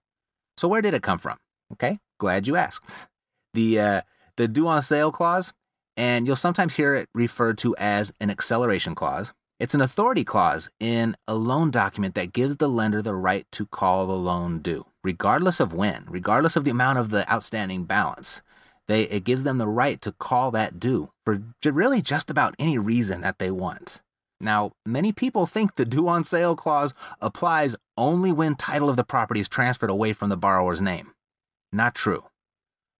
So, 0.58 0.68
where 0.68 0.82
did 0.82 0.94
it 0.94 1.04
come 1.04 1.20
from? 1.20 1.38
Okay, 1.74 2.00
glad 2.20 2.48
you 2.48 2.56
asked. 2.56 2.90
The 3.54 3.80
uh, 3.80 4.02
the 4.38 4.48
due 4.48 4.68
on 4.68 4.82
sale 4.82 5.12
clause 5.12 5.54
and 5.98 6.28
you'll 6.28 6.36
sometimes 6.36 6.76
hear 6.76 6.96
it 6.96 7.10
referred 7.14 7.58
to 7.60 7.76
as 7.78 8.12
an 8.20 8.30
acceleration 8.30 8.96
clause. 8.96 9.34
It's 9.60 9.74
an 9.74 9.82
authority 9.82 10.26
clause 10.26 10.70
in 10.80 11.16
a 11.28 11.36
loan 11.36 11.72
document 11.72 12.16
that 12.16 12.34
gives 12.34 12.58
the 12.58 12.68
lender 12.68 13.02
the 13.02 13.16
right 13.16 13.48
to 13.54 13.66
call 13.66 14.06
the 14.06 14.14
loan 14.14 14.60
due, 14.60 14.86
regardless 15.04 15.62
of 15.62 15.74
when, 15.74 16.06
regardless 16.10 16.58
of 16.58 16.66
the 16.66 16.72
amount 16.72 17.00
of 17.00 17.10
the 17.10 17.32
outstanding 17.32 17.86
balance. 17.86 18.42
They, 18.88 19.04
it 19.04 19.24
gives 19.24 19.44
them 19.44 19.58
the 19.58 19.68
right 19.68 20.00
to 20.02 20.12
call 20.12 20.52
that 20.52 20.80
due 20.80 21.12
for 21.26 21.42
really 21.64 22.02
just 22.02 22.30
about 22.30 22.56
any 22.60 22.78
reason 22.78 23.22
that 23.22 23.40
they 23.40 23.50
want. 23.50 24.02
Now, 24.40 24.74
many 24.86 25.12
people 25.12 25.46
think 25.46 25.76
the 25.76 25.86
due 25.86 26.08
on 26.08 26.24
sale 26.24 26.56
clause 26.56 26.94
applies 27.22 27.76
only 27.98 28.32
when 28.32 28.56
title 28.56 28.90
of 28.90 28.96
the 28.96 29.04
property 29.04 29.40
is 29.40 29.50
transferred 29.50 29.90
away 29.90 30.14
from 30.14 30.30
the 30.30 30.38
borrower's 30.38 30.82
name. 30.82 31.14
Not 31.72 31.96
true. 31.96 32.26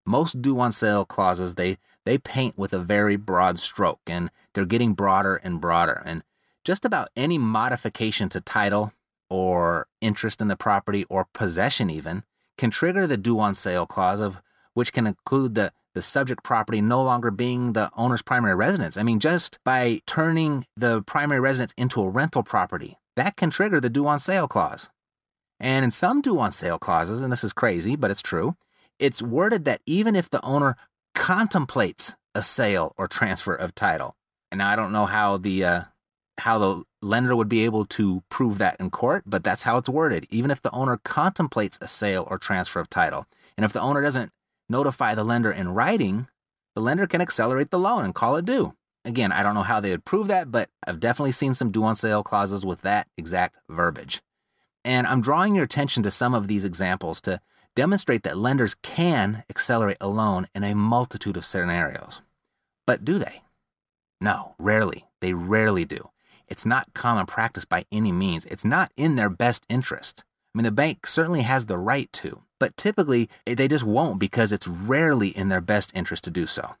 Most 0.04 0.40
due 0.40 0.58
on 0.58 0.72
sale 0.72 1.04
clauses, 1.04 1.54
they, 1.54 1.78
they 2.04 2.18
paint 2.18 2.56
with 2.56 2.72
a 2.72 2.78
very 2.78 3.16
broad 3.16 3.58
stroke 3.58 4.00
and 4.06 4.30
they're 4.54 4.64
getting 4.64 4.94
broader 4.94 5.36
and 5.36 5.60
broader. 5.60 6.02
And 6.04 6.22
just 6.64 6.84
about 6.84 7.10
any 7.16 7.38
modification 7.38 8.28
to 8.30 8.40
title 8.40 8.92
or 9.28 9.86
interest 10.00 10.40
in 10.40 10.48
the 10.48 10.56
property 10.56 11.04
or 11.08 11.26
possession 11.32 11.90
even 11.90 12.24
can 12.56 12.70
trigger 12.70 13.06
the 13.06 13.16
due 13.16 13.38
on 13.38 13.54
sale 13.54 13.86
clause 13.86 14.20
of 14.20 14.40
which 14.76 14.92
can 14.92 15.06
include 15.06 15.54
the 15.54 15.72
the 15.94 16.02
subject 16.02 16.42
property 16.44 16.82
no 16.82 17.02
longer 17.02 17.30
being 17.30 17.72
the 17.72 17.90
owner's 17.96 18.20
primary 18.20 18.54
residence. 18.54 18.98
I 18.98 19.02
mean, 19.02 19.18
just 19.18 19.58
by 19.64 20.02
turning 20.06 20.66
the 20.76 21.00
primary 21.00 21.40
residence 21.40 21.72
into 21.78 22.02
a 22.02 22.08
rental 22.10 22.42
property, 22.42 22.98
that 23.16 23.36
can 23.36 23.48
trigger 23.48 23.80
the 23.80 23.88
due 23.88 24.06
on 24.06 24.18
sale 24.18 24.46
clause. 24.46 24.90
And 25.58 25.86
in 25.86 25.90
some 25.90 26.20
due 26.20 26.38
on 26.38 26.52
sale 26.52 26.78
clauses, 26.78 27.22
and 27.22 27.32
this 27.32 27.42
is 27.42 27.54
crazy, 27.54 27.96
but 27.96 28.10
it's 28.10 28.20
true, 28.20 28.56
it's 28.98 29.22
worded 29.22 29.64
that 29.64 29.80
even 29.86 30.14
if 30.14 30.28
the 30.28 30.44
owner 30.44 30.76
contemplates 31.14 32.14
a 32.34 32.42
sale 32.42 32.92
or 32.98 33.08
transfer 33.08 33.54
of 33.54 33.74
title, 33.74 34.14
and 34.50 34.58
now 34.58 34.68
I 34.68 34.76
don't 34.76 34.92
know 34.92 35.06
how 35.06 35.38
the 35.38 35.64
uh, 35.64 35.82
how 36.36 36.58
the 36.58 36.82
lender 37.00 37.34
would 37.34 37.48
be 37.48 37.64
able 37.64 37.86
to 37.86 38.22
prove 38.28 38.58
that 38.58 38.76
in 38.78 38.90
court, 38.90 39.22
but 39.24 39.42
that's 39.42 39.62
how 39.62 39.78
it's 39.78 39.88
worded. 39.88 40.26
Even 40.28 40.50
if 40.50 40.60
the 40.60 40.70
owner 40.72 40.98
contemplates 40.98 41.78
a 41.80 41.88
sale 41.88 42.28
or 42.30 42.36
transfer 42.36 42.80
of 42.80 42.90
title, 42.90 43.24
and 43.56 43.64
if 43.64 43.72
the 43.72 43.80
owner 43.80 44.02
doesn't 44.02 44.30
notify 44.68 45.14
the 45.14 45.24
lender 45.24 45.50
in 45.50 45.70
writing, 45.70 46.28
the 46.74 46.80
lender 46.80 47.06
can 47.06 47.20
accelerate 47.20 47.70
the 47.70 47.78
loan 47.78 48.04
and 48.04 48.14
call 48.14 48.36
it 48.36 48.44
due. 48.44 48.74
Again, 49.04 49.30
I 49.30 49.42
don't 49.42 49.54
know 49.54 49.62
how 49.62 49.80
they 49.80 49.90
would 49.90 50.04
prove 50.04 50.28
that, 50.28 50.50
but 50.50 50.68
I've 50.86 51.00
definitely 51.00 51.32
seen 51.32 51.54
some 51.54 51.70
due 51.70 51.84
on 51.84 51.94
sale 51.94 52.22
clauses 52.22 52.66
with 52.66 52.82
that 52.82 53.06
exact 53.16 53.56
verbiage. 53.68 54.20
And 54.84 55.06
I'm 55.06 55.20
drawing 55.20 55.54
your 55.54 55.64
attention 55.64 56.02
to 56.02 56.10
some 56.10 56.34
of 56.34 56.48
these 56.48 56.64
examples 56.64 57.20
to 57.22 57.40
demonstrate 57.74 58.24
that 58.24 58.38
lenders 58.38 58.74
can 58.82 59.44
accelerate 59.48 59.98
a 60.00 60.08
loan 60.08 60.48
in 60.54 60.64
a 60.64 60.74
multitude 60.74 61.36
of 61.36 61.44
scenarios. 61.44 62.20
But 62.86 63.04
do 63.04 63.18
they? 63.18 63.42
No, 64.20 64.54
rarely. 64.58 65.06
They 65.20 65.34
rarely 65.34 65.84
do. 65.84 66.10
It's 66.48 66.66
not 66.66 66.94
common 66.94 67.26
practice 67.26 67.64
by 67.64 67.84
any 67.92 68.12
means. 68.12 68.44
It's 68.46 68.64
not 68.64 68.92
in 68.96 69.16
their 69.16 69.30
best 69.30 69.64
interest. 69.68 70.24
I 70.56 70.58
mean, 70.58 70.64
the 70.64 70.72
bank 70.72 71.06
certainly 71.06 71.42
has 71.42 71.66
the 71.66 71.76
right 71.76 72.10
to, 72.14 72.40
but 72.58 72.78
typically 72.78 73.28
they 73.44 73.68
just 73.68 73.84
won't 73.84 74.18
because 74.18 74.52
it's 74.52 74.66
rarely 74.66 75.28
in 75.28 75.50
their 75.50 75.60
best 75.60 75.92
interest 75.94 76.24
to 76.24 76.30
do 76.30 76.46
so. 76.46 76.76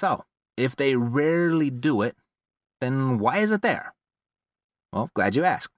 So, 0.00 0.24
if 0.56 0.74
they 0.74 0.96
rarely 0.96 1.68
do 1.68 2.00
it, 2.00 2.16
then 2.80 3.18
why 3.18 3.38
is 3.38 3.50
it 3.50 3.60
there? 3.60 3.92
Well, 4.90 5.10
glad 5.12 5.36
you 5.36 5.44
asked. 5.44 5.74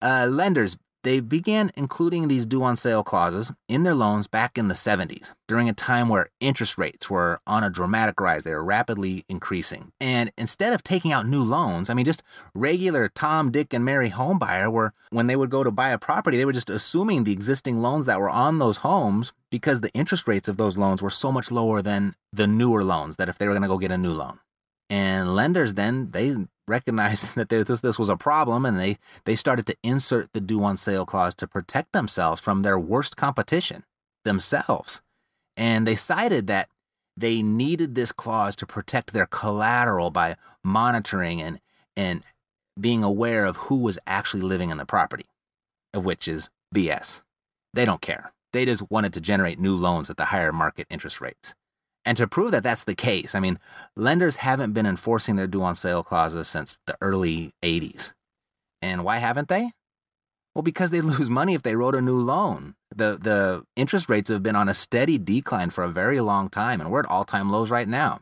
Uh, 0.00 0.28
lenders 0.30 0.76
they 1.04 1.20
began 1.20 1.70
including 1.76 2.28
these 2.28 2.46
due 2.46 2.62
on 2.62 2.76
sale 2.76 3.04
clauses 3.04 3.52
in 3.68 3.84
their 3.84 3.94
loans 3.94 4.26
back 4.26 4.58
in 4.58 4.68
the 4.68 4.74
70s, 4.74 5.32
during 5.46 5.68
a 5.68 5.72
time 5.72 6.08
where 6.08 6.30
interest 6.40 6.76
rates 6.76 7.08
were 7.08 7.40
on 7.46 7.62
a 7.62 7.70
dramatic 7.70 8.20
rise. 8.20 8.42
They 8.42 8.52
were 8.52 8.64
rapidly 8.64 9.24
increasing. 9.28 9.92
And 10.00 10.32
instead 10.36 10.72
of 10.72 10.82
taking 10.82 11.12
out 11.12 11.28
new 11.28 11.42
loans, 11.42 11.88
I 11.88 11.94
mean, 11.94 12.04
just 12.04 12.22
regular 12.54 13.08
Tom, 13.08 13.50
Dick, 13.52 13.72
and 13.72 13.84
Mary 13.84 14.10
homebuyer 14.10 14.72
were, 14.72 14.92
when 15.10 15.26
they 15.28 15.36
would 15.36 15.50
go 15.50 15.62
to 15.62 15.70
buy 15.70 15.90
a 15.90 15.98
property, 15.98 16.36
they 16.36 16.44
were 16.44 16.52
just 16.52 16.70
assuming 16.70 17.24
the 17.24 17.32
existing 17.32 17.78
loans 17.78 18.06
that 18.06 18.20
were 18.20 18.30
on 18.30 18.58
those 18.58 18.78
homes 18.78 19.32
because 19.50 19.80
the 19.80 19.92
interest 19.92 20.26
rates 20.26 20.48
of 20.48 20.56
those 20.56 20.76
loans 20.76 21.00
were 21.00 21.10
so 21.10 21.30
much 21.30 21.50
lower 21.50 21.80
than 21.80 22.14
the 22.32 22.46
newer 22.46 22.82
loans 22.82 23.16
that 23.16 23.28
if 23.28 23.38
they 23.38 23.46
were 23.46 23.52
going 23.52 23.62
to 23.62 23.68
go 23.68 23.78
get 23.78 23.92
a 23.92 23.98
new 23.98 24.12
loan. 24.12 24.40
And 24.90 25.34
lenders 25.34 25.74
then, 25.74 26.10
they 26.10 26.36
recognized 26.66 27.34
that 27.36 27.48
this, 27.48 27.80
this 27.80 27.98
was 27.98 28.08
a 28.08 28.16
problem 28.16 28.64
and 28.64 28.78
they, 28.78 28.98
they 29.24 29.36
started 29.36 29.66
to 29.66 29.76
insert 29.82 30.32
the 30.32 30.40
due 30.40 30.62
on 30.62 30.76
sale 30.76 31.06
clause 31.06 31.34
to 31.36 31.46
protect 31.46 31.92
themselves 31.92 32.40
from 32.40 32.62
their 32.62 32.78
worst 32.78 33.16
competition, 33.16 33.84
themselves. 34.24 35.00
And 35.56 35.86
they 35.86 35.96
cited 35.96 36.46
that 36.48 36.68
they 37.16 37.42
needed 37.42 37.94
this 37.94 38.12
clause 38.12 38.56
to 38.56 38.66
protect 38.66 39.12
their 39.12 39.26
collateral 39.26 40.10
by 40.10 40.36
monitoring 40.64 41.40
and, 41.40 41.60
and 41.96 42.24
being 42.78 43.04
aware 43.04 43.44
of 43.44 43.56
who 43.56 43.76
was 43.76 43.98
actually 44.06 44.42
living 44.42 44.70
in 44.70 44.78
the 44.78 44.86
property, 44.86 45.26
which 45.94 46.26
is 46.26 46.50
BS. 46.74 47.22
They 47.72 47.84
don't 47.84 48.00
care. 48.00 48.32
They 48.52 48.64
just 48.64 48.90
wanted 48.90 49.12
to 49.14 49.20
generate 49.20 49.58
new 49.58 49.76
loans 49.76 50.10
at 50.10 50.16
the 50.16 50.26
higher 50.26 50.52
market 50.52 50.86
interest 50.90 51.20
rates. 51.20 51.54
And 52.04 52.16
to 52.18 52.26
prove 52.26 52.50
that 52.52 52.62
that's 52.62 52.84
the 52.84 52.94
case, 52.94 53.34
I 53.34 53.40
mean, 53.40 53.58
lenders 53.96 54.36
haven't 54.36 54.72
been 54.72 54.86
enforcing 54.86 55.36
their 55.36 55.46
due 55.46 55.62
on 55.62 55.74
sale 55.74 56.02
clauses 56.02 56.48
since 56.48 56.76
the 56.86 56.96
early 57.00 57.54
80s. 57.62 58.12
And 58.82 59.04
why 59.04 59.16
haven't 59.16 59.48
they? 59.48 59.70
Well, 60.54 60.62
because 60.62 60.90
they 60.90 61.00
lose 61.02 61.30
money 61.30 61.54
if 61.54 61.62
they 61.62 61.76
wrote 61.76 61.94
a 61.94 62.02
new 62.02 62.18
loan. 62.18 62.74
The, 62.94 63.18
the 63.20 63.64
interest 63.74 64.08
rates 64.08 64.28
have 64.28 64.42
been 64.42 64.56
on 64.56 64.68
a 64.68 64.74
steady 64.74 65.18
decline 65.18 65.70
for 65.70 65.82
a 65.82 65.88
very 65.88 66.20
long 66.20 66.48
time, 66.48 66.80
and 66.80 66.90
we're 66.90 67.00
at 67.00 67.10
all 67.10 67.24
time 67.24 67.50
lows 67.50 67.70
right 67.70 67.88
now. 67.88 68.20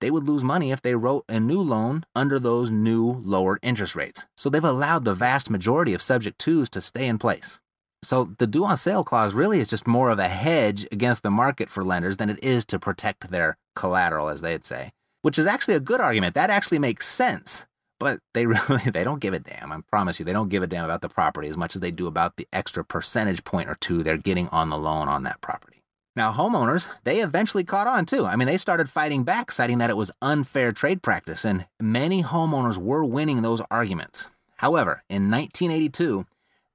They 0.00 0.10
would 0.10 0.26
lose 0.26 0.42
money 0.42 0.72
if 0.72 0.82
they 0.82 0.96
wrote 0.96 1.24
a 1.28 1.38
new 1.38 1.60
loan 1.60 2.04
under 2.14 2.38
those 2.38 2.70
new 2.70 3.22
lower 3.24 3.60
interest 3.62 3.94
rates. 3.94 4.26
So 4.36 4.50
they've 4.50 4.62
allowed 4.62 5.04
the 5.04 5.14
vast 5.14 5.48
majority 5.48 5.94
of 5.94 6.02
subject 6.02 6.40
twos 6.40 6.68
to 6.70 6.80
stay 6.80 7.06
in 7.06 7.18
place. 7.18 7.60
So 8.02 8.34
the 8.38 8.46
due 8.46 8.64
on 8.64 8.76
sale 8.76 9.04
clause 9.04 9.32
really 9.32 9.60
is 9.60 9.70
just 9.70 9.86
more 9.86 10.10
of 10.10 10.18
a 10.18 10.28
hedge 10.28 10.86
against 10.90 11.22
the 11.22 11.30
market 11.30 11.70
for 11.70 11.84
lenders 11.84 12.16
than 12.16 12.30
it 12.30 12.42
is 12.42 12.64
to 12.66 12.78
protect 12.78 13.30
their 13.30 13.56
collateral, 13.76 14.28
as 14.28 14.40
they'd 14.40 14.64
say, 14.64 14.90
which 15.22 15.38
is 15.38 15.46
actually 15.46 15.74
a 15.74 15.80
good 15.80 16.00
argument. 16.00 16.34
That 16.34 16.50
actually 16.50 16.80
makes 16.80 17.06
sense. 17.06 17.66
But 18.00 18.18
they 18.34 18.46
really 18.68 18.90
they 18.92 19.04
don't 19.04 19.20
give 19.20 19.34
a 19.34 19.38
damn. 19.38 19.70
I 19.70 19.80
promise 19.88 20.18
you, 20.18 20.24
they 20.24 20.32
don't 20.32 20.48
give 20.48 20.62
a 20.62 20.66
damn 20.66 20.84
about 20.84 21.02
the 21.02 21.08
property 21.08 21.48
as 21.48 21.56
much 21.56 21.76
as 21.76 21.80
they 21.80 21.92
do 21.92 22.08
about 22.08 22.36
the 22.36 22.48
extra 22.52 22.84
percentage 22.84 23.44
point 23.44 23.68
or 23.68 23.76
two 23.76 24.02
they're 24.02 24.16
getting 24.16 24.48
on 24.48 24.70
the 24.70 24.78
loan 24.78 25.08
on 25.08 25.22
that 25.22 25.40
property. 25.40 25.82
Now, 26.14 26.32
homeowners, 26.32 26.90
they 27.04 27.20
eventually 27.20 27.64
caught 27.64 27.86
on 27.86 28.04
too. 28.04 28.26
I 28.26 28.36
mean, 28.36 28.46
they 28.46 28.58
started 28.58 28.90
fighting 28.90 29.22
back, 29.22 29.50
citing 29.50 29.78
that 29.78 29.88
it 29.88 29.96
was 29.96 30.10
unfair 30.20 30.72
trade 30.72 31.02
practice, 31.02 31.44
and 31.44 31.66
many 31.80 32.22
homeowners 32.22 32.76
were 32.76 33.04
winning 33.04 33.40
those 33.40 33.62
arguments. 33.70 34.28
However, 34.56 35.04
in 35.08 35.30
1982, 35.30 36.26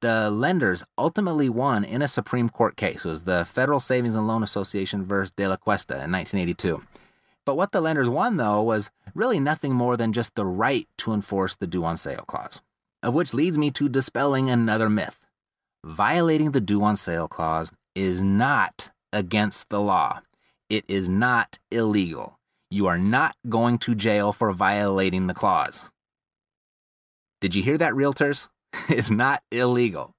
the 0.02 0.30
lenders 0.30 0.84
ultimately 0.98 1.50
won 1.50 1.84
in 1.84 2.02
a 2.02 2.08
Supreme 2.08 2.50
Court 2.50 2.76
case. 2.76 3.06
It 3.06 3.10
was 3.10 3.24
the 3.24 3.46
Federal 3.46 3.80
Savings 3.80 4.16
and 4.16 4.28
Loan 4.28 4.44
Association 4.44 5.06
versus 5.06 5.32
De 5.32 5.48
La 5.48 5.58
Cuesta 5.58 5.96
in 5.96 6.12
1982. 6.12 6.84
But 7.46 7.56
what 7.56 7.72
the 7.72 7.82
lenders 7.82 8.10
won, 8.10 8.38
though, 8.38 8.62
was 8.62 8.92
really 9.16 9.40
nothing 9.40 9.74
more 9.74 9.96
than 9.98 10.14
just 10.14 10.36
the 10.36 10.46
right 10.46 10.88
to 10.98 11.14
enforce 11.14 11.56
the 11.56 11.68
due 11.68 11.86
on 11.86 11.98
sale 11.98 12.26
clause. 12.28 12.62
Of 13.02 13.14
which 13.14 13.34
leads 13.34 13.58
me 13.58 13.72
to 13.72 13.88
dispelling 13.88 14.50
another 14.50 14.90
myth. 14.90 15.26
Violating 15.86 16.52
the 16.52 16.62
due 16.62 16.84
on 16.84 16.98
sale 16.98 17.28
clause 17.28 17.72
is 17.96 18.22
not 18.22 18.90
against 19.14 19.70
the 19.70 19.80
law. 19.80 20.22
It 20.70 20.84
is 20.88 21.08
not 21.08 21.60
illegal. 21.72 22.38
You 22.70 22.88
are 22.88 22.98
not 22.98 23.36
going 23.48 23.78
to 23.80 23.96
jail 23.96 24.34
for 24.34 24.52
violating 24.52 25.28
the 25.28 25.34
clause. 25.34 25.90
Did 27.40 27.56
you 27.56 27.64
hear 27.64 27.78
that, 27.78 27.94
realtors? 27.94 28.50
is 28.90 29.12
not 29.12 29.44
illegal. 29.52 30.14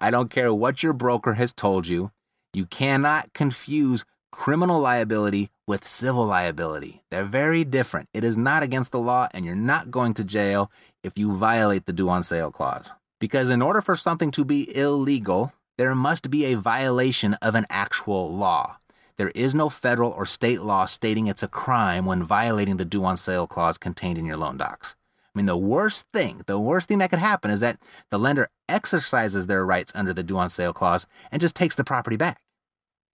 I 0.00 0.10
don't 0.10 0.30
care 0.30 0.52
what 0.52 0.82
your 0.82 0.92
broker 0.92 1.34
has 1.34 1.52
told 1.52 1.86
you. 1.86 2.10
You 2.52 2.66
cannot 2.66 3.32
confuse 3.32 4.04
criminal 4.30 4.80
liability 4.80 5.50
with 5.66 5.86
civil 5.86 6.26
liability. 6.26 7.02
They're 7.10 7.24
very 7.24 7.64
different. 7.64 8.08
It 8.12 8.24
is 8.24 8.36
not 8.36 8.62
against 8.62 8.90
the 8.90 8.98
law, 8.98 9.28
and 9.32 9.44
you're 9.44 9.54
not 9.54 9.90
going 9.90 10.14
to 10.14 10.24
jail 10.24 10.70
if 11.04 11.12
you 11.16 11.32
violate 11.32 11.86
the 11.86 11.92
due 11.92 12.08
on 12.08 12.22
sale 12.22 12.50
clause. 12.50 12.92
Because 13.20 13.50
in 13.50 13.62
order 13.62 13.80
for 13.80 13.96
something 13.96 14.30
to 14.32 14.44
be 14.44 14.76
illegal, 14.76 15.52
there 15.78 15.94
must 15.94 16.30
be 16.30 16.46
a 16.46 16.56
violation 16.58 17.34
of 17.34 17.54
an 17.54 17.66
actual 17.70 18.34
law. 18.34 18.76
There 19.16 19.30
is 19.30 19.54
no 19.54 19.68
federal 19.68 20.10
or 20.10 20.26
state 20.26 20.62
law 20.62 20.86
stating 20.86 21.26
it's 21.26 21.42
a 21.42 21.48
crime 21.48 22.06
when 22.06 22.24
violating 22.24 22.78
the 22.78 22.84
due 22.84 23.04
on 23.04 23.16
sale 23.16 23.46
clause 23.46 23.78
contained 23.78 24.18
in 24.18 24.26
your 24.26 24.36
loan 24.36 24.56
docs. 24.56 24.96
I 25.34 25.38
mean, 25.38 25.46
the 25.46 25.56
worst 25.56 26.06
thing, 26.12 26.42
the 26.46 26.60
worst 26.60 26.88
thing 26.88 26.98
that 26.98 27.10
could 27.10 27.18
happen 27.18 27.50
is 27.50 27.60
that 27.60 27.78
the 28.10 28.18
lender 28.18 28.48
exercises 28.68 29.46
their 29.46 29.64
rights 29.64 29.92
under 29.94 30.12
the 30.12 30.22
due 30.22 30.36
on 30.36 30.50
sale 30.50 30.72
clause 30.74 31.06
and 31.30 31.40
just 31.40 31.56
takes 31.56 31.74
the 31.74 31.84
property 31.84 32.16
back. 32.16 32.42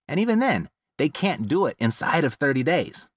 And 0.09 0.19
even 0.19 0.41
then, 0.41 0.69
they 0.97 1.09
can't 1.09 1.47
do 1.47 1.67
it 1.67 1.77
inside 1.79 2.25
of 2.25 2.35
30 2.35 2.65
days. 2.65 3.09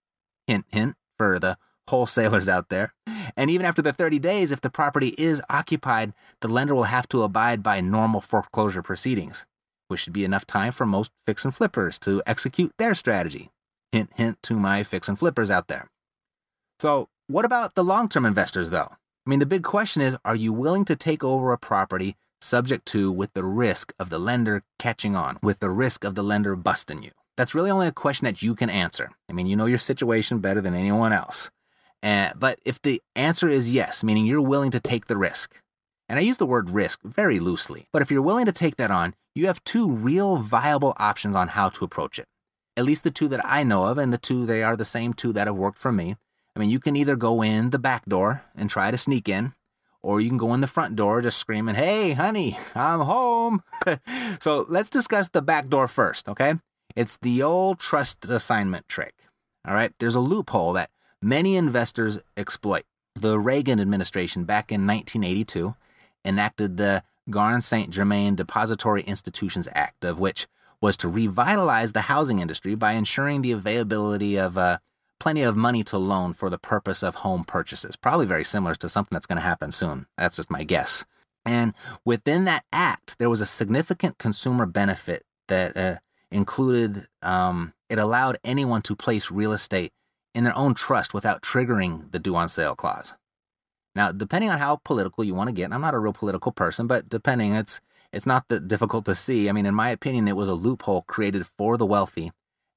Hint, 0.45 0.65
hint 0.69 0.95
for 1.17 1.39
the 1.39 1.57
wholesalers 1.89 2.47
out 2.47 2.69
there. 2.69 2.93
And 3.35 3.49
even 3.49 3.65
after 3.65 3.81
the 3.81 3.93
30 3.93 4.19
days, 4.19 4.51
if 4.51 4.61
the 4.61 4.69
property 4.69 5.15
is 5.17 5.41
occupied, 5.49 6.13
the 6.41 6.47
lender 6.47 6.75
will 6.75 6.83
have 6.83 7.07
to 7.09 7.23
abide 7.23 7.63
by 7.63 7.81
normal 7.81 8.21
foreclosure 8.21 8.81
proceedings, 8.81 9.45
which 9.87 10.01
should 10.01 10.13
be 10.13 10.25
enough 10.25 10.45
time 10.45 10.71
for 10.71 10.85
most 10.85 11.11
fix 11.25 11.43
and 11.43 11.55
flippers 11.55 11.97
to 11.99 12.21
execute 12.27 12.73
their 12.77 12.93
strategy. 12.93 13.49
Hint, 13.91 14.11
hint 14.15 14.41
to 14.43 14.55
my 14.55 14.83
fix 14.83 15.09
and 15.09 15.17
flippers 15.17 15.49
out 15.49 15.67
there. 15.67 15.89
So, 16.79 17.09
what 17.31 17.45
about 17.45 17.75
the 17.75 17.83
long 17.83 18.09
term 18.09 18.25
investors, 18.25 18.69
though? 18.69 18.89
I 19.25 19.29
mean, 19.29 19.39
the 19.39 19.45
big 19.45 19.63
question 19.63 20.01
is 20.01 20.17
are 20.25 20.35
you 20.35 20.51
willing 20.53 20.85
to 20.85 20.95
take 20.95 21.23
over 21.23 21.51
a 21.51 21.57
property 21.57 22.15
subject 22.41 22.85
to 22.87 23.11
with 23.11 23.33
the 23.33 23.43
risk 23.43 23.93
of 23.99 24.09
the 24.09 24.19
lender 24.19 24.63
catching 24.79 25.15
on, 25.15 25.37
with 25.41 25.59
the 25.59 25.69
risk 25.69 26.03
of 26.03 26.15
the 26.15 26.23
lender 26.23 26.55
busting 26.55 27.03
you? 27.03 27.11
That's 27.37 27.55
really 27.55 27.71
only 27.71 27.87
a 27.87 27.91
question 27.91 28.25
that 28.25 28.41
you 28.41 28.55
can 28.55 28.69
answer. 28.69 29.11
I 29.29 29.33
mean, 29.33 29.47
you 29.47 29.55
know 29.55 29.65
your 29.65 29.77
situation 29.77 30.39
better 30.39 30.61
than 30.61 30.73
anyone 30.73 31.13
else. 31.13 31.49
Uh, 32.03 32.31
but 32.35 32.59
if 32.65 32.81
the 32.81 33.01
answer 33.15 33.47
is 33.47 33.71
yes, 33.71 34.03
meaning 34.03 34.25
you're 34.25 34.41
willing 34.41 34.71
to 34.71 34.79
take 34.79 35.07
the 35.07 35.17
risk, 35.17 35.61
and 36.09 36.19
I 36.19 36.23
use 36.23 36.37
the 36.37 36.45
word 36.45 36.71
risk 36.71 36.99
very 37.03 37.39
loosely, 37.39 37.87
but 37.93 38.01
if 38.01 38.11
you're 38.11 38.21
willing 38.21 38.45
to 38.47 38.51
take 38.51 38.75
that 38.77 38.91
on, 38.91 39.13
you 39.33 39.47
have 39.47 39.63
two 39.63 39.89
real 39.89 40.37
viable 40.37 40.93
options 40.97 41.35
on 41.35 41.49
how 41.49 41.69
to 41.69 41.85
approach 41.85 42.19
it. 42.19 42.25
At 42.75 42.85
least 42.85 43.03
the 43.03 43.11
two 43.11 43.27
that 43.29 43.45
I 43.45 43.63
know 43.63 43.85
of, 43.85 43.97
and 43.97 44.11
the 44.11 44.17
two 44.17 44.45
they 44.45 44.63
are 44.63 44.75
the 44.75 44.83
same 44.83 45.13
two 45.13 45.31
that 45.33 45.47
have 45.47 45.55
worked 45.55 45.77
for 45.77 45.91
me. 45.91 46.15
I 46.55 46.59
mean, 46.59 46.69
you 46.69 46.79
can 46.79 46.95
either 46.95 47.15
go 47.15 47.41
in 47.41 47.69
the 47.69 47.79
back 47.79 48.05
door 48.05 48.43
and 48.55 48.69
try 48.69 48.91
to 48.91 48.97
sneak 48.97 49.29
in, 49.29 49.53
or 50.03 50.19
you 50.19 50.29
can 50.29 50.37
go 50.37 50.53
in 50.53 50.61
the 50.61 50.67
front 50.67 50.95
door 50.95 51.21
just 51.21 51.37
screaming, 51.37 51.75
Hey, 51.75 52.13
honey, 52.13 52.57
I'm 52.75 53.01
home. 53.01 53.63
so 54.39 54.65
let's 54.67 54.89
discuss 54.89 55.29
the 55.29 55.41
back 55.41 55.69
door 55.69 55.87
first, 55.87 56.27
okay? 56.27 56.55
It's 56.95 57.17
the 57.21 57.41
old 57.41 57.79
trust 57.79 58.25
assignment 58.25 58.89
trick. 58.89 59.13
All 59.65 59.73
right, 59.73 59.93
there's 59.99 60.15
a 60.15 60.19
loophole 60.19 60.73
that 60.73 60.89
many 61.21 61.55
investors 61.55 62.19
exploit. 62.35 62.83
The 63.15 63.39
Reagan 63.39 63.79
administration 63.79 64.45
back 64.45 64.71
in 64.71 64.87
1982 64.87 65.75
enacted 66.25 66.77
the 66.77 67.03
Garn 67.29 67.61
St. 67.61 67.89
Germain 67.89 68.35
Depository 68.35 69.03
Institutions 69.03 69.67
Act, 69.73 70.03
of 70.03 70.19
which 70.19 70.47
was 70.81 70.97
to 70.97 71.07
revitalize 71.07 71.93
the 71.93 72.01
housing 72.01 72.39
industry 72.39 72.73
by 72.73 72.93
ensuring 72.93 73.41
the 73.41 73.51
availability 73.51 74.37
of 74.37 74.57
uh, 74.57 74.79
plenty 75.21 75.43
of 75.43 75.55
money 75.55 75.83
to 75.83 75.99
loan 75.99 76.33
for 76.33 76.49
the 76.49 76.57
purpose 76.57 77.03
of 77.03 77.13
home 77.13 77.43
purchases. 77.43 77.95
Probably 77.95 78.25
very 78.25 78.43
similar 78.43 78.73
to 78.73 78.89
something 78.89 79.15
that's 79.15 79.27
going 79.27 79.35
to 79.35 79.43
happen 79.43 79.71
soon. 79.71 80.07
That's 80.17 80.37
just 80.37 80.49
my 80.49 80.63
guess. 80.63 81.05
And 81.45 81.75
within 82.03 82.45
that 82.45 82.65
act, 82.73 83.17
there 83.19 83.29
was 83.29 83.39
a 83.39 83.45
significant 83.45 84.17
consumer 84.17 84.65
benefit 84.65 85.23
that 85.47 85.77
uh, 85.77 85.97
included 86.31 87.05
um, 87.21 87.73
it 87.87 87.99
allowed 87.99 88.39
anyone 88.43 88.81
to 88.81 88.95
place 88.95 89.29
real 89.29 89.53
estate 89.53 89.91
in 90.33 90.43
their 90.43 90.57
own 90.57 90.73
trust 90.73 91.13
without 91.13 91.43
triggering 91.43 92.11
the 92.11 92.17
due 92.17 92.35
on 92.35 92.49
sale 92.49 92.75
clause. 92.75 93.13
Now, 93.93 94.11
depending 94.11 94.49
on 94.49 94.57
how 94.57 94.77
political 94.83 95.23
you 95.23 95.35
want 95.35 95.49
to 95.49 95.53
get, 95.53 95.71
I'm 95.71 95.81
not 95.81 95.93
a 95.93 95.99
real 95.99 96.13
political 96.13 96.51
person, 96.51 96.87
but 96.87 97.09
depending, 97.09 97.53
it's 97.53 97.79
it's 98.11 98.25
not 98.25 98.47
that 98.47 98.67
difficult 98.67 99.05
to 99.05 99.13
see. 99.13 99.49
I 99.49 99.51
mean, 99.51 99.67
in 99.67 99.75
my 99.75 99.89
opinion, 99.89 100.27
it 100.27 100.35
was 100.35 100.47
a 100.47 100.55
loophole 100.55 101.03
created 101.03 101.45
for 101.59 101.77
the 101.77 101.85
wealthy 101.85 102.31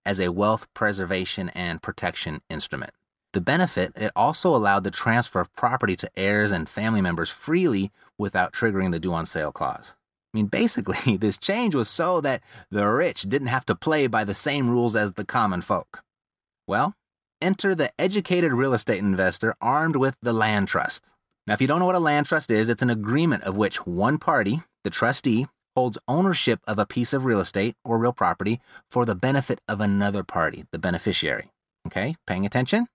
as 0.05 0.21
a 0.21 0.33
wealth 0.33 0.67
preservation 0.75 1.49
and 1.51 1.83
protection 1.83 2.43
instrument. 2.51 2.93
The 3.33 3.41
benefit, 3.41 3.93
it 3.97 4.13
also 4.15 4.55
allowed 4.55 4.85
the 4.85 4.91
transfer 4.91 5.41
of 5.41 5.53
property 5.55 5.97
to 5.97 6.11
heirs 6.17 6.53
and 6.53 6.69
family 6.69 7.01
members 7.01 7.31
freely 7.31 7.91
without 8.17 8.53
triggering 8.53 8.93
the 8.93 9.01
due 9.01 9.13
on 9.13 9.27
sale 9.27 9.51
clause. 9.51 9.97
I 10.33 10.39
mean, 10.39 10.47
basically, 10.47 11.17
this 11.19 11.39
change 11.39 11.75
was 11.75 11.89
so 11.89 12.21
that 12.21 12.43
the 12.71 12.87
rich 12.87 13.23
didn't 13.23 13.49
have 13.49 13.67
to 13.67 13.75
play 13.75 14.07
by 14.07 14.25
the 14.25 14.35
same 14.35 14.71
rules 14.71 14.95
as 14.95 15.13
the 15.13 15.25
common 15.25 15.63
folk. 15.63 16.03
Well, 16.67 16.95
enter 17.41 17.75
the 17.75 17.93
educated 17.99 18.53
real 18.53 18.73
estate 18.73 18.99
investor 18.99 19.55
armed 19.61 19.97
with 19.97 20.17
the 20.23 20.33
land 20.33 20.69
trust. 20.69 21.05
Now, 21.47 21.55
if 21.55 21.61
you 21.61 21.67
don't 21.67 21.79
know 21.79 21.87
what 21.87 21.95
a 21.95 22.01
land 22.01 22.27
trust 22.27 22.51
is, 22.51 22.69
it's 22.69 22.83
an 22.83 22.91
agreement 22.91 23.43
of 23.43 23.57
which 23.57 23.87
one 23.87 24.19
party, 24.19 24.63
the 24.83 24.91
trustee, 24.91 25.47
holds 25.77 25.99
ownership 26.07 26.61
of 26.67 26.79
a 26.79 26.87
piece 26.87 27.13
of 27.13 27.25
real 27.25 27.41
estate 27.41 27.77
or 27.85 27.99
real 27.99 28.13
property 28.13 28.61
for 28.91 29.05
the 29.05 29.15
benefit 29.15 29.61
of 29.69 29.81
another 29.81 30.23
party, 30.23 30.65
the 30.71 30.79
beneficiary. 30.79 31.51
Okay, 31.87 32.17
paying 32.27 32.47
attention? 32.47 32.87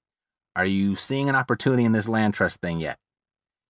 Are 0.56 0.66
you 0.66 0.96
seeing 0.96 1.30
an 1.30 1.36
opportunity 1.36 1.86
in 1.86 1.92
this 1.92 2.08
land 2.08 2.34
trust 2.34 2.60
thing 2.62 2.80
yet? 2.80 2.98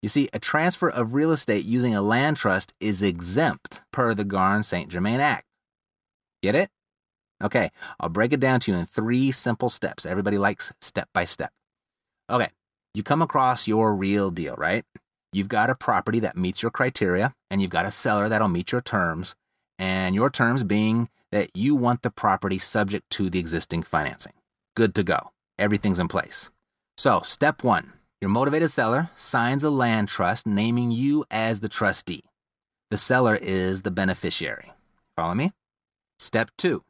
You 0.02 0.10
see, 0.10 0.30
a 0.34 0.40
transfer 0.40 0.90
of 0.90 1.14
real 1.14 1.32
estate 1.32 1.66
using 1.66 1.94
a 1.94 2.02
land 2.02 2.38
trust 2.38 2.74
is 2.80 3.02
exempt 3.02 3.84
per 3.92 4.14
the 4.14 4.24
Garn 4.24 4.64
St. 4.64 4.90
Germain 4.90 5.20
Act. 5.20 5.46
Get 6.42 6.56
it? 6.56 6.70
Okay, 7.44 7.70
I'll 8.00 8.10
break 8.10 8.34
it 8.34 8.40
down 8.40 8.60
to 8.62 8.72
you 8.72 8.78
in 8.78 8.86
three 8.86 9.32
simple 9.32 9.70
steps. 9.70 10.06
Everybody 10.06 10.38
likes 10.38 10.72
step 10.82 11.10
by 11.14 11.26
step. 11.26 11.52
Okay, 12.30 12.50
you 12.94 13.04
come 13.04 13.22
across 13.22 13.68
your 13.68 13.94
real 13.94 14.32
deal, 14.32 14.56
right? 14.56 14.86
You've 15.32 15.48
got 15.48 15.70
a 15.70 15.76
property 15.76 16.20
that 16.22 16.38
meets 16.38 16.62
your 16.62 16.72
criteria, 16.72 17.36
and 17.50 17.62
you've 17.62 17.72
got 17.72 17.86
a 17.86 17.92
seller 17.92 18.30
that'll 18.30 18.48
meet 18.48 18.72
your 18.72 18.82
terms, 18.82 19.36
and 19.78 20.16
your 20.16 20.30
terms 20.30 20.64
being 20.64 21.10
that 21.32 21.50
you 21.56 21.76
want 21.76 22.02
the 22.02 22.10
property 22.10 22.58
subject 22.58 23.10
to 23.12 23.30
the 23.30 23.40
existing 23.40 23.84
financing. 23.84 24.34
Good 24.76 24.96
to 24.96 25.04
go. 25.04 25.32
Everything's 25.60 26.00
in 26.00 26.08
place. 26.08 26.50
So, 26.98 27.22
step 27.22 27.64
one 27.64 27.94
your 28.22 28.30
motivated 28.30 28.72
seller 28.72 29.10
signs 29.16 29.64
a 29.64 29.70
land 29.70 30.10
trust 30.10 30.46
naming 30.46 30.92
you 30.92 31.26
as 31.32 31.62
the 31.62 31.70
trustee. 31.70 32.24
The 32.90 32.98
seller 32.98 33.38
is 33.40 33.84
the 33.84 33.92
beneficiary. 33.92 34.74
Follow 35.16 35.36
me? 35.36 35.54
Step 36.18 36.52
two 36.58 36.84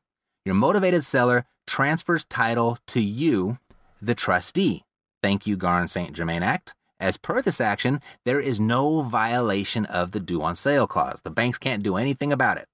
your 0.46 0.56
motivated 0.56 1.06
seller 1.06 1.46
transfers 1.68 2.26
title 2.26 2.78
to 2.88 3.02
you, 3.02 3.60
the 4.02 4.16
trustee. 4.16 4.84
Thank 5.22 5.46
you, 5.46 5.58
Garn 5.58 5.88
St. 5.88 6.14
Germain 6.14 6.42
Act. 6.42 6.74
As 7.00 7.18
per 7.18 7.42
this 7.42 7.62
action, 7.62 8.02
there 8.26 8.40
is 8.40 8.60
no 8.60 9.02
violation 9.02 9.86
of 9.86 10.12
the 10.12 10.20
due 10.20 10.42
on 10.42 10.56
sale 10.56 10.88
clause. 10.88 11.22
The 11.22 11.30
banks 11.30 11.58
can't 11.58 11.84
do 11.84 11.96
anything 11.96 12.34
about 12.34 12.58
it. 12.58 12.68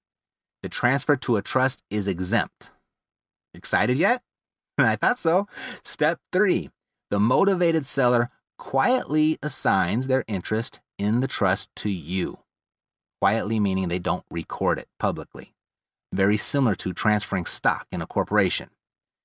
The 0.62 0.68
transfer 0.68 1.16
to 1.16 1.36
a 1.36 1.42
trust 1.42 1.82
is 1.90 2.06
exempt. 2.06 2.72
Excited 3.54 3.98
yet? 3.98 4.22
I 4.78 4.96
thought 4.96 5.18
so. 5.18 5.46
Step 5.84 6.18
three 6.32 6.70
the 7.08 7.20
motivated 7.20 7.86
seller 7.86 8.30
quietly 8.58 9.38
assigns 9.42 10.08
their 10.08 10.24
interest 10.26 10.80
in 10.98 11.20
the 11.20 11.28
trust 11.28 11.70
to 11.76 11.90
you. 11.90 12.40
Quietly 13.20 13.60
meaning 13.60 13.88
they 13.88 14.00
don't 14.00 14.24
record 14.30 14.78
it 14.78 14.88
publicly 14.98 15.54
very 16.12 16.36
similar 16.36 16.74
to 16.76 16.92
transferring 16.92 17.46
stock 17.46 17.86
in 17.92 18.02
a 18.02 18.06
corporation. 18.06 18.70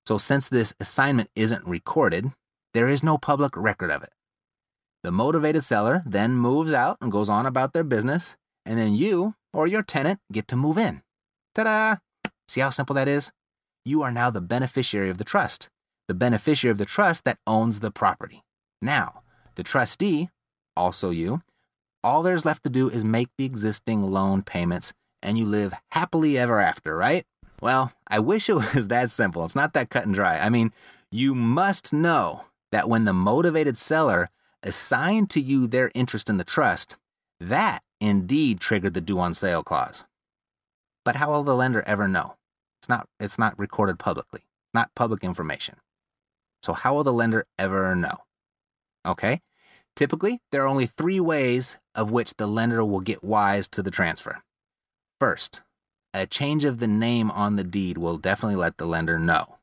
So, 0.06 0.18
since 0.18 0.50
this 0.50 0.74
assignment 0.80 1.30
isn't 1.36 1.66
recorded, 1.66 2.34
there 2.74 2.90
is 2.90 3.04
no 3.04 3.18
public 3.18 3.56
record 3.56 3.92
of 3.92 4.04
it. 4.04 4.12
The 5.04 5.12
motivated 5.12 5.64
seller 5.64 6.04
then 6.06 6.36
moves 6.36 6.74
out 6.74 6.98
and 7.02 7.12
goes 7.12 7.30
on 7.30 7.46
about 7.46 7.74
their 7.74 7.84
business, 7.84 8.38
and 8.66 8.78
then 8.78 8.94
you 8.94 9.36
or 9.54 9.66
your 9.66 9.82
tenant 9.82 10.20
get 10.32 10.48
to 10.50 10.56
move 10.56 10.78
in. 10.78 11.02
Ta 11.56 11.64
da! 11.64 12.32
See 12.48 12.62
how 12.62 12.70
simple 12.70 12.94
that 12.96 13.08
is? 13.08 13.32
You 13.84 14.04
are 14.04 14.12
now 14.12 14.30
the 14.30 14.42
beneficiary 14.42 15.10
of 15.10 15.18
the 15.18 15.24
trust, 15.24 15.70
the 16.08 16.14
beneficiary 16.14 16.72
of 16.72 16.78
the 16.78 16.86
trust 16.86 17.26
that 17.26 17.40
owns 17.48 17.80
the 17.80 17.92
property. 17.92 18.44
Now, 18.82 19.24
the 19.56 19.64
trustee, 19.64 20.30
also 20.78 21.10
you, 21.10 21.42
all 22.04 22.22
there's 22.22 22.46
left 22.46 22.64
to 22.64 22.70
do 22.70 22.90
is 22.90 23.04
make 23.04 23.30
the 23.38 23.46
existing 23.46 24.04
loan 24.04 24.44
payments 24.44 24.94
and 25.24 25.38
you 25.38 25.46
live 25.46 25.74
happily 25.92 26.38
ever 26.38 26.60
after, 26.60 26.96
right? 26.96 27.26
Well, 27.62 27.94
I 28.08 28.20
wish 28.20 28.50
it 28.50 28.54
was 28.76 28.88
that 28.90 29.12
simple. 29.12 29.46
It's 29.46 29.56
not 29.56 29.74
that 29.74 29.90
cut 29.90 30.06
and 30.06 30.14
dry. 30.14 30.38
I 30.40 30.50
mean, 30.50 30.74
you 31.12 31.36
must 31.36 31.94
know 31.94 32.46
that 32.72 32.90
when 32.90 33.06
the 33.06 33.14
motivated 33.14 33.78
seller 33.78 34.30
assigned 34.64 35.30
to 35.32 35.42
you 35.42 35.68
their 35.68 35.92
interest 35.94 36.30
in 36.30 36.38
the 36.38 36.44
trust, 36.44 36.98
that 37.40 37.84
indeed 38.00 38.60
triggered 38.60 38.94
the 38.94 39.02
due 39.02 39.20
on 39.20 39.34
sale 39.34 39.64
clause. 39.64 40.06
But 41.04 41.16
how 41.16 41.32
will 41.32 41.44
the 41.44 41.56
lender 41.56 41.84
ever 41.88 42.08
know? 42.08 42.36
It's 42.80 42.90
not 42.90 43.08
it's 43.20 43.40
not 43.40 43.58
recorded 43.58 44.00
publicly, 44.00 44.42
not 44.74 44.94
public 44.96 45.24
information. 45.24 45.78
So 46.64 46.74
how 46.74 46.94
will 46.94 47.04
the 47.04 47.14
lender 47.14 47.46
ever 47.58 47.96
know? 47.96 48.20
Okay? 49.06 49.42
Typically, 49.96 50.40
there 50.52 50.64
are 50.64 50.68
only 50.68 50.86
3 50.86 51.20
ways 51.20 51.80
of 51.96 52.12
which 52.12 52.36
the 52.36 52.48
lender 52.48 52.86
will 52.86 53.02
get 53.02 53.24
wise 53.24 53.68
to 53.70 53.84
the 53.84 53.92
transfer. 53.92 54.44
First, 55.20 55.62
a 56.14 56.26
change 56.26 56.64
of 56.64 56.80
the 56.80 56.88
name 56.88 57.30
on 57.32 57.56
the 57.56 57.64
deed 57.64 57.98
will 57.98 58.18
definitely 58.18 58.56
let 58.56 58.78
the 58.78 58.86
lender 58.86 59.18
know. 59.18 59.58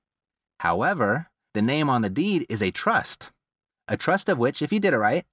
However, 0.61 1.31
the 1.55 1.63
name 1.63 1.89
on 1.89 2.03
the 2.03 2.11
deed 2.11 2.47
is 2.49 2.63
a 2.63 2.71
trust, 2.71 3.33
a 3.89 3.97
trust 3.97 4.29
of 4.29 4.39
which, 4.39 4.63
if 4.63 4.73
you 4.73 4.81
did 4.81 4.95
it 4.95 4.99
right, 4.99 5.25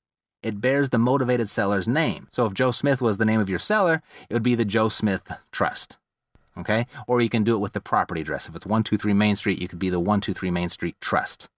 it 0.41 0.61
bears 0.61 0.89
the 0.89 0.97
motivated 0.97 1.49
seller's 1.49 1.87
name. 1.87 2.27
So 2.29 2.45
if 2.45 2.53
Joe 2.53 2.71
Smith 2.71 3.01
was 3.01 3.17
the 3.17 3.25
name 3.25 3.39
of 3.39 3.49
your 3.49 3.59
seller, 3.59 4.01
it 4.29 4.33
would 4.33 4.43
be 4.43 4.55
the 4.55 4.65
Joe 4.65 4.89
Smith 4.89 5.31
Trust. 5.51 5.97
Okay? 6.57 6.85
Or 7.07 7.21
you 7.21 7.29
can 7.29 7.43
do 7.43 7.55
it 7.55 7.59
with 7.59 7.73
the 7.73 7.81
property 7.81 8.21
address. 8.21 8.47
If 8.47 8.55
it's 8.55 8.65
123 8.65 9.13
Main 9.13 9.35
Street, 9.35 9.61
you 9.61 9.67
could 9.67 9.79
be 9.79 9.89
the 9.89 9.99
123 9.99 10.51
Main 10.51 10.69
Street 10.69 10.95
Trust. 11.01 11.49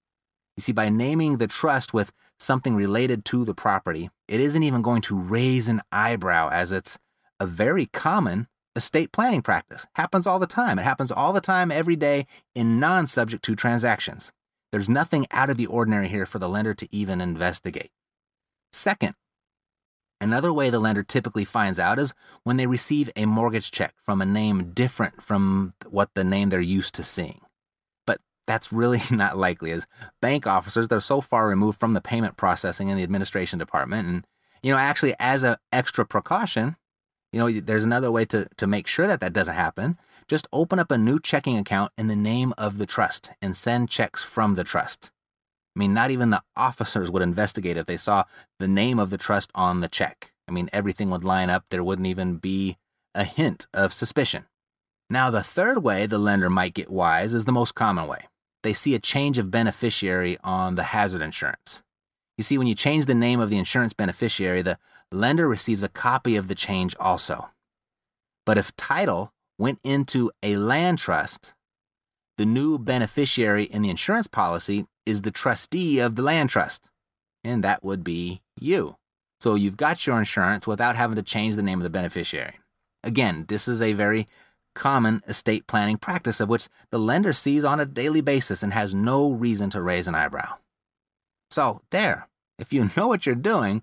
You 0.56 0.62
see, 0.62 0.72
by 0.72 0.90
naming 0.90 1.38
the 1.38 1.48
trust 1.48 1.94
with 1.94 2.12
something 2.40 2.76
related 2.76 3.26
to 3.26 3.46
the 3.46 3.54
property, 3.54 4.10
it 4.28 4.40
isn't 4.40 4.64
even 4.64 4.82
going 4.82 5.02
to 5.04 5.20
raise 5.20 5.68
an 5.68 5.82
eyebrow 5.92 6.50
as 6.50 6.72
it's 6.72 6.98
a 7.40 7.46
very 7.46 7.86
common 7.88 8.48
estate 8.76 9.12
planning 9.12 9.42
practice. 9.42 9.86
Happens 9.96 10.26
all 10.26 10.40
the 10.40 10.48
time. 10.48 10.80
It 10.80 10.84
happens 10.84 11.12
all 11.12 11.34
the 11.34 11.42
time, 11.42 11.72
every 11.72 11.96
day, 11.96 12.26
in 12.56 12.80
non 12.80 13.06
subject 13.06 13.44
to 13.46 13.56
transactions. 13.56 14.32
There's 14.72 14.90
nothing 14.90 15.28
out 15.32 15.50
of 15.50 15.58
the 15.58 15.66
ordinary 15.66 16.08
here 16.08 16.26
for 16.26 16.40
the 16.40 16.50
lender 16.50 16.74
to 16.74 16.88
even 16.92 17.22
investigate. 17.22 17.92
Second, 18.74 19.16
another 20.20 20.52
way 20.52 20.70
the 20.70 20.80
lender 20.80 21.04
typically 21.04 21.46
finds 21.46 21.80
out 21.80 22.00
is 22.00 22.14
when 22.44 22.58
they 22.58 22.68
receive 22.68 23.10
a 23.16 23.26
mortgage 23.26 23.72
check 23.72 23.94
from 24.04 24.22
a 24.22 24.26
name 24.26 24.74
different 24.74 25.22
from 25.22 25.74
what 25.90 26.10
the 26.14 26.24
name 26.24 26.50
they're 26.50 26.60
used 26.60 26.96
to 26.96 27.04
seeing. 27.04 27.42
But 28.06 28.20
that's 28.46 28.74
really 28.74 29.02
not 29.12 29.38
likely, 29.38 29.72
as 29.72 29.88
bank 30.22 30.46
officers, 30.46 30.90
they're 30.90 31.00
so 31.00 31.22
far 31.22 31.48
removed 31.48 31.80
from 31.80 31.94
the 31.94 32.02
payment 32.02 32.36
processing 32.36 32.90
in 32.90 32.98
the 32.98 33.04
administration 33.04 33.60
department. 33.60 34.08
And, 34.08 34.28
you 34.62 34.72
know, 34.72 34.78
actually, 34.78 35.16
as 35.20 35.44
an 35.44 35.56
extra 35.72 36.06
precaution, 36.06 36.76
you 37.32 37.40
know, 37.40 37.50
there's 37.50 37.86
another 37.86 38.12
way 38.12 38.26
to, 38.26 38.48
to 38.58 38.68
make 38.68 38.88
sure 38.88 39.08
that 39.08 39.20
that 39.22 39.34
doesn't 39.34 39.56
happen. 39.56 39.98
Just 40.28 40.48
open 40.52 40.78
up 40.78 40.92
a 40.92 40.98
new 40.98 41.20
checking 41.20 41.58
account 41.58 41.94
in 41.98 42.08
the 42.08 42.16
name 42.16 42.54
of 42.58 42.78
the 42.78 42.86
trust 42.86 43.32
and 43.42 43.56
send 43.56 43.90
checks 43.90 44.24
from 44.24 44.56
the 44.56 44.64
trust. 44.64 45.12
I 45.76 45.80
mean, 45.80 45.94
not 45.94 46.12
even 46.12 46.32
the 46.32 46.44
officers 46.56 47.10
would 47.10 47.22
investigate 47.22 47.78
if 47.78 47.86
they 47.86 47.98
saw 47.98 48.26
the 48.60 48.68
name 48.68 49.00
of 49.00 49.10
the 49.10 49.18
trust 49.18 49.52
on 49.56 49.80
the 49.80 49.88
check. 49.88 50.34
I 50.48 50.52
mean, 50.52 50.70
everything 50.74 51.10
would 51.12 51.24
line 51.24 51.50
up. 51.50 51.66
There 51.70 51.84
wouldn't 51.84 52.08
even 52.08 52.38
be 52.38 52.78
a 53.16 53.24
hint 53.24 53.68
of 53.74 53.94
suspicion. 53.94 54.46
Now, 55.10 55.30
the 55.30 55.44
third 55.44 55.84
way 55.84 56.06
the 56.06 56.18
lender 56.18 56.50
might 56.50 56.74
get 56.74 56.92
wise 56.92 57.34
is 57.34 57.46
the 57.46 57.52
most 57.54 57.76
common 57.76 58.08
way. 58.08 58.28
They 58.64 58.74
see 58.74 58.96
a 58.96 59.00
change 59.00 59.38
of 59.38 59.52
beneficiary 59.52 60.38
on 60.44 60.76
the 60.76 60.84
hazard 60.84 61.22
insurance. 61.22 61.84
You 62.38 62.44
see, 62.44 62.58
when 62.58 62.68
you 62.68 62.76
change 62.76 63.06
the 63.06 63.16
name 63.16 63.40
of 63.40 63.50
the 63.50 63.58
insurance 63.58 63.94
beneficiary, 63.94 64.62
the 64.62 64.78
lender 65.12 65.48
receives 65.48 65.84
a 65.84 65.90
copy 65.90 66.36
of 66.36 66.50
the 66.50 66.56
change 66.56 66.96
also. 67.00 67.50
But 68.46 68.58
if 68.58 68.76
title 68.76 69.32
went 69.58 69.80
into 69.84 70.32
a 70.44 70.58
land 70.58 71.00
trust, 71.00 71.54
the 72.38 72.46
new 72.46 72.78
beneficiary 72.78 73.64
in 73.64 73.82
the 73.82 73.90
insurance 73.90 74.28
policy 74.28 74.86
is 75.06 75.22
the 75.22 75.32
trustee 75.32 76.00
of 76.00 76.16
the 76.16 76.22
land 76.22 76.50
trust, 76.50 76.90
and 77.44 77.64
that 77.64 77.84
would 77.84 78.04
be 78.04 78.42
you. 78.60 78.96
So 79.40 79.56
you've 79.56 79.78
got 79.78 80.06
your 80.06 80.18
insurance 80.18 80.68
without 80.68 80.96
having 80.96 81.16
to 81.16 81.24
change 81.24 81.56
the 81.56 81.64
name 81.64 81.80
of 81.80 81.84
the 81.84 81.90
beneficiary. 81.90 82.60
Again, 83.04 83.46
this 83.48 83.68
is 83.68 83.82
a 83.82 83.94
very 83.94 84.28
common 84.76 85.24
estate 85.28 85.66
planning 85.66 85.98
practice 85.98 86.40
of 86.40 86.50
which 86.50 86.68
the 86.92 87.00
lender 87.00 87.34
sees 87.34 87.64
on 87.64 87.80
a 87.80 87.86
daily 87.86 88.22
basis 88.22 88.62
and 88.62 88.74
has 88.74 88.94
no 88.94 89.32
reason 89.32 89.70
to 89.72 89.82
raise 89.82 90.08
an 90.08 90.16
eyebrow. 90.16 90.58
So, 91.50 91.82
there, 91.90 92.28
if 92.60 92.72
you 92.72 92.90
know 92.98 93.08
what 93.08 93.26
you're 93.26 93.36
doing, 93.36 93.82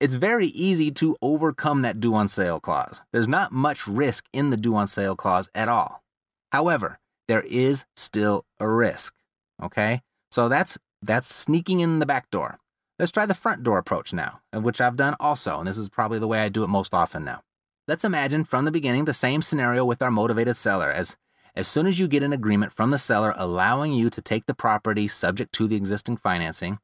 it's 0.00 0.14
very 0.14 0.46
easy 0.46 0.90
to 0.92 1.16
overcome 1.20 1.82
that 1.82 2.00
due 2.00 2.14
on 2.14 2.26
sale 2.26 2.58
clause. 2.58 3.02
There's 3.12 3.28
not 3.28 3.52
much 3.52 3.86
risk 3.86 4.24
in 4.32 4.50
the 4.50 4.56
due 4.56 4.74
on 4.74 4.88
sale 4.88 5.14
clause 5.14 5.48
at 5.54 5.68
all. 5.68 6.02
However, 6.50 6.98
there 7.28 7.42
is 7.42 7.84
still 7.94 8.46
a 8.58 8.68
risk. 8.68 9.14
Okay? 9.62 10.00
So 10.30 10.48
that's 10.48 10.78
that's 11.02 11.32
sneaking 11.34 11.80
in 11.80 11.98
the 11.98 12.06
back 12.06 12.30
door. 12.30 12.58
Let's 12.98 13.12
try 13.12 13.24
the 13.24 13.34
front 13.34 13.62
door 13.62 13.78
approach 13.78 14.12
now, 14.12 14.40
which 14.52 14.80
I've 14.80 14.96
done 14.96 15.14
also, 15.20 15.58
and 15.58 15.68
this 15.68 15.78
is 15.78 15.88
probably 15.88 16.18
the 16.18 16.28
way 16.28 16.40
I 16.40 16.50
do 16.50 16.64
it 16.64 16.68
most 16.68 16.92
often 16.92 17.24
now. 17.24 17.42
Let's 17.88 18.04
imagine 18.04 18.44
from 18.44 18.64
the 18.64 18.70
beginning 18.70 19.06
the 19.06 19.14
same 19.14 19.42
scenario 19.42 19.84
with 19.84 20.02
our 20.02 20.10
motivated 20.10 20.56
seller 20.56 20.90
as 20.90 21.16
as 21.56 21.66
soon 21.66 21.86
as 21.86 21.98
you 21.98 22.06
get 22.08 22.22
an 22.22 22.32
agreement 22.32 22.72
from 22.72 22.90
the 22.90 22.98
seller 22.98 23.34
allowing 23.36 23.92
you 23.92 24.08
to 24.10 24.22
take 24.22 24.46
the 24.46 24.54
property 24.54 25.08
subject 25.08 25.52
to 25.54 25.66
the 25.66 25.76
existing 25.76 26.16
financing, 26.16 26.78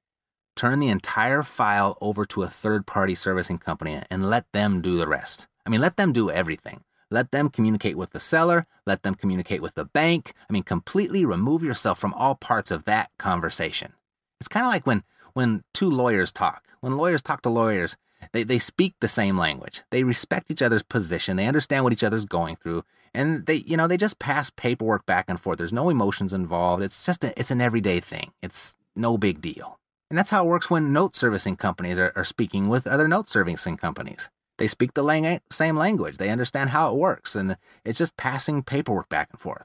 turn 0.56 0.80
the 0.80 0.88
entire 0.88 1.42
file 1.42 1.96
over 2.00 2.24
to 2.26 2.42
a 2.42 2.48
third 2.48 2.86
party 2.86 3.14
servicing 3.14 3.58
company 3.58 4.02
and 4.10 4.28
let 4.28 4.50
them 4.52 4.80
do 4.80 4.96
the 4.96 5.06
rest. 5.06 5.46
I 5.64 5.70
mean, 5.70 5.80
let 5.80 5.96
them 5.96 6.12
do 6.12 6.30
everything. 6.30 6.82
Let 7.10 7.30
them 7.30 7.50
communicate 7.50 7.96
with 7.96 8.10
the 8.10 8.18
seller, 8.18 8.66
let 8.84 9.04
them 9.04 9.14
communicate 9.14 9.62
with 9.62 9.74
the 9.74 9.84
bank. 9.84 10.32
I 10.50 10.52
mean, 10.52 10.64
completely 10.64 11.24
remove 11.24 11.62
yourself 11.62 12.00
from 12.00 12.14
all 12.14 12.34
parts 12.34 12.72
of 12.72 12.84
that 12.84 13.10
conversation. 13.18 13.92
It's 14.40 14.48
kind 14.48 14.66
of 14.66 14.72
like 14.72 14.86
when 14.86 15.04
when 15.32 15.62
two 15.74 15.90
lawyers 15.90 16.32
talk. 16.32 16.64
When 16.80 16.96
lawyers 16.96 17.22
talk 17.22 17.42
to 17.42 17.50
lawyers, 17.50 17.96
they, 18.32 18.42
they 18.42 18.58
speak 18.58 18.94
the 19.00 19.08
same 19.08 19.36
language. 19.36 19.82
They 19.90 20.02
respect 20.02 20.50
each 20.50 20.62
other's 20.62 20.82
position. 20.82 21.36
They 21.36 21.46
understand 21.46 21.84
what 21.84 21.92
each 21.92 22.04
other's 22.04 22.24
going 22.24 22.56
through. 22.56 22.84
And 23.14 23.46
they, 23.46 23.56
you 23.56 23.76
know, 23.76 23.86
they 23.86 23.96
just 23.96 24.18
pass 24.18 24.50
paperwork 24.50 25.06
back 25.06 25.26
and 25.28 25.38
forth. 25.38 25.58
There's 25.58 25.72
no 25.72 25.90
emotions 25.90 26.32
involved. 26.32 26.82
It's 26.82 27.04
just 27.04 27.22
a, 27.24 27.38
it's 27.38 27.50
an 27.50 27.60
everyday 27.60 28.00
thing. 28.00 28.32
It's 28.42 28.74
no 28.94 29.18
big 29.18 29.40
deal. 29.40 29.78
And 30.10 30.18
that's 30.18 30.30
how 30.30 30.44
it 30.44 30.48
works 30.48 30.70
when 30.70 30.92
note 30.92 31.16
servicing 31.16 31.56
companies 31.56 31.98
are, 31.98 32.12
are 32.14 32.24
speaking 32.24 32.68
with 32.68 32.86
other 32.86 33.08
note 33.08 33.28
servicing 33.28 33.76
companies. 33.76 34.30
They 34.58 34.66
speak 34.66 34.94
the 34.94 35.02
lang- 35.02 35.40
same 35.50 35.76
language. 35.76 36.16
They 36.16 36.30
understand 36.30 36.70
how 36.70 36.92
it 36.92 36.98
works. 36.98 37.34
And 37.34 37.56
it's 37.84 37.98
just 37.98 38.16
passing 38.16 38.62
paperwork 38.62 39.08
back 39.08 39.28
and 39.32 39.40
forth. 39.40 39.64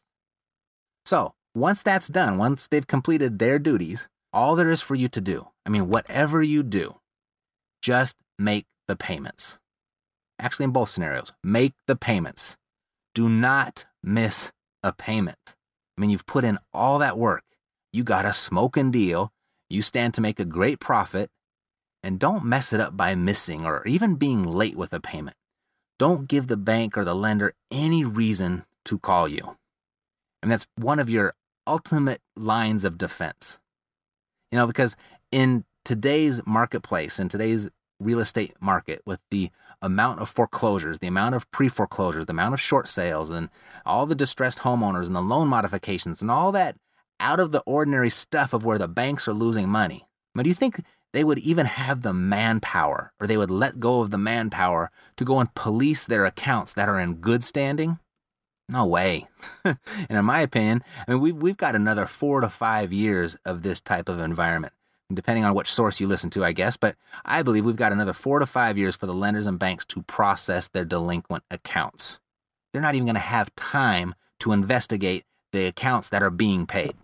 So 1.06 1.34
once 1.54 1.84
that's 1.84 2.08
done, 2.08 2.38
once 2.38 2.68
they've 2.68 2.86
completed 2.86 3.40
their 3.40 3.60
duties, 3.60 4.08
all 4.34 4.56
there 4.56 4.72
is 4.72 4.82
for 4.82 4.96
you 4.96 5.08
to 5.10 5.22
do, 5.22 5.48
I 5.66 5.70
mean, 5.70 5.90
whatever 5.90 6.42
you 6.42 6.64
do, 6.64 6.96
just 7.82 8.16
make 8.40 8.66
the 8.88 8.96
payments. 8.96 9.60
Actually, 10.40 10.66
in 10.66 10.72
both 10.72 10.90
scenarios, 10.90 11.34
make 11.44 11.74
the 11.88 11.96
payments. 11.96 12.58
Do 13.14 13.30
not 13.30 13.86
miss 14.02 14.52
a 14.84 14.94
payment. 14.94 15.56
I 15.98 16.02
mean, 16.02 16.10
you've 16.10 16.26
put 16.26 16.44
in 16.44 16.58
all 16.74 16.98
that 17.00 17.18
work. 17.18 17.44
You 17.94 18.04
got 18.04 18.26
a 18.26 18.34
smoking 18.34 18.90
deal. 18.90 19.32
You 19.72 19.82
stand 19.82 20.14
to 20.16 20.22
make 20.22 20.40
a 20.40 20.46
great 20.46 20.80
profit. 20.80 21.30
And 22.04 22.20
don't 22.20 22.44
mess 22.44 22.74
it 22.74 22.82
up 22.82 22.98
by 22.98 23.14
missing 23.14 23.64
or 23.64 23.86
even 23.88 24.16
being 24.16 24.44
late 24.44 24.76
with 24.76 24.92
a 24.92 25.00
payment. 25.00 25.38
Don't 26.00 26.28
give 26.28 26.48
the 26.48 26.58
bank 26.58 26.98
or 26.98 27.06
the 27.06 27.14
lender 27.14 27.54
any 27.70 28.04
reason 28.04 28.66
to 28.86 28.98
call 28.98 29.28
you. 29.28 29.58
And 30.42 30.52
that's 30.52 30.66
one 30.76 30.98
of 30.98 31.12
your 31.12 31.36
ultimate 31.68 32.20
lines 32.36 32.84
of 32.84 32.98
defense. 32.98 33.60
You 34.52 34.58
know, 34.58 34.66
because 34.66 34.96
in 35.32 35.64
today's 35.86 36.42
marketplace, 36.46 37.20
in 37.20 37.30
today's 37.30 37.70
real 38.00 38.20
estate 38.20 38.56
market, 38.60 39.04
with 39.06 39.20
the 39.30 39.52
amount 39.80 40.20
of 40.22 40.30
foreclosures, 40.30 41.00
the 41.00 41.08
amount 41.08 41.36
of 41.36 41.50
pre 41.52 41.70
foreclosures, 41.70 42.26
the 42.26 42.34
amount 42.34 42.56
of 42.56 42.60
short 42.60 42.88
sales, 42.88 43.30
and 43.30 43.50
all 43.86 44.08
the 44.08 44.16
distressed 44.16 44.60
homeowners 44.60 45.06
and 45.06 45.16
the 45.16 45.22
loan 45.22 45.48
modifications 45.48 46.20
and 46.20 46.32
all 46.32 46.52
that 46.52 46.78
out 47.22 47.40
of 47.40 47.52
the 47.52 47.64
ordinary 47.66 48.10
stuff 48.10 48.52
of 48.52 48.66
where 48.66 48.78
the 48.78 48.88
banks 48.88 49.28
are 49.28 49.34
losing 49.34 49.70
money. 49.70 50.08
But 50.36 50.44
do 50.44 50.50
you 50.50 50.56
think 50.56 50.82
they 51.14 51.24
would 51.24 51.40
even 51.40 51.66
have 51.66 52.02
the 52.02 52.14
manpower 52.14 53.14
or 53.20 53.28
they 53.28 53.38
would 53.38 53.52
let 53.52 53.80
go 53.80 54.02
of 54.02 54.12
the 54.12 54.18
manpower 54.18 54.92
to 55.18 55.26
go 55.26 55.40
and 55.40 55.54
police 55.54 56.06
their 56.06 56.26
accounts 56.26 56.74
that 56.74 56.90
are 56.90 57.00
in 57.00 57.16
good 57.16 57.44
standing? 57.44 58.00
No 58.68 58.86
way. 58.86 59.28
and 59.66 59.78
in 60.10 60.26
my 60.26 60.40
opinion, 60.40 60.84
I 61.08 61.12
mean, 61.12 61.22
we've, 61.22 61.36
we've 61.36 61.58
got 61.58 61.76
another 61.76 62.06
four 62.08 62.42
to 62.42 62.50
five 62.50 62.92
years 62.92 63.36
of 63.46 63.62
this 63.62 63.82
type 63.82 64.08
of 64.08 64.20
environment, 64.20 64.74
depending 65.14 65.44
on 65.44 65.54
which 65.54 65.72
source 65.72 66.00
you 66.00 66.08
listen 66.08 66.30
to, 66.32 66.46
I 66.46 66.54
guess. 66.54 66.78
But 66.78 66.96
I 67.26 67.44
believe 67.44 67.66
we've 67.66 67.76
got 67.76 67.92
another 67.92 68.14
four 68.14 68.40
to 68.40 68.46
five 68.46 68.78
years 68.78 68.96
for 68.96 69.08
the 69.08 69.14
lenders 69.14 69.46
and 69.46 69.60
banks 69.60 69.86
to 69.88 70.04
process 70.04 70.70
their 70.70 70.86
delinquent 70.86 71.44
accounts. 71.52 72.20
They're 72.72 72.82
not 72.82 72.96
even 72.96 73.06
going 73.06 73.16
to 73.16 73.20
have 73.20 73.54
time 73.56 74.16
to 74.40 74.54
investigate 74.54 75.26
the 75.52 75.66
accounts 75.66 76.08
that 76.10 76.24
are 76.24 76.30
being 76.30 76.66
paid. 76.66 76.96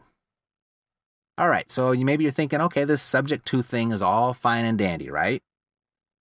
All 1.37 1.49
right, 1.49 1.69
so 1.71 1.93
maybe 1.93 2.23
you're 2.23 2.33
thinking, 2.33 2.61
okay, 2.61 2.83
this 2.83 3.01
subject 3.01 3.45
to 3.47 3.61
thing 3.61 3.91
is 3.91 4.01
all 4.01 4.33
fine 4.33 4.65
and 4.65 4.77
dandy, 4.77 5.11
right? 5.11 5.43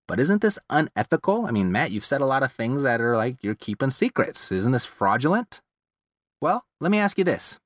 But 0.07 0.19
isn't 0.19 0.41
this 0.41 0.59
unethical? 0.69 1.47
I 1.47 1.51
mean, 1.51 1.71
Matt, 1.71 1.91
you've 1.91 2.05
said 2.05 2.21
a 2.21 2.25
lot 2.25 2.43
of 2.43 2.51
things 2.51 2.83
that 2.83 3.01
are 3.01 3.17
like 3.17 3.37
you're 3.41 3.55
keeping 3.55 3.89
secrets. 3.89 4.51
Isn't 4.51 4.71
this 4.71 4.85
fraudulent? 4.85 5.61
Well, 6.39 6.65
let 6.79 6.91
me 6.91 6.99
ask 6.99 7.17
you 7.17 7.23
this. 7.23 7.59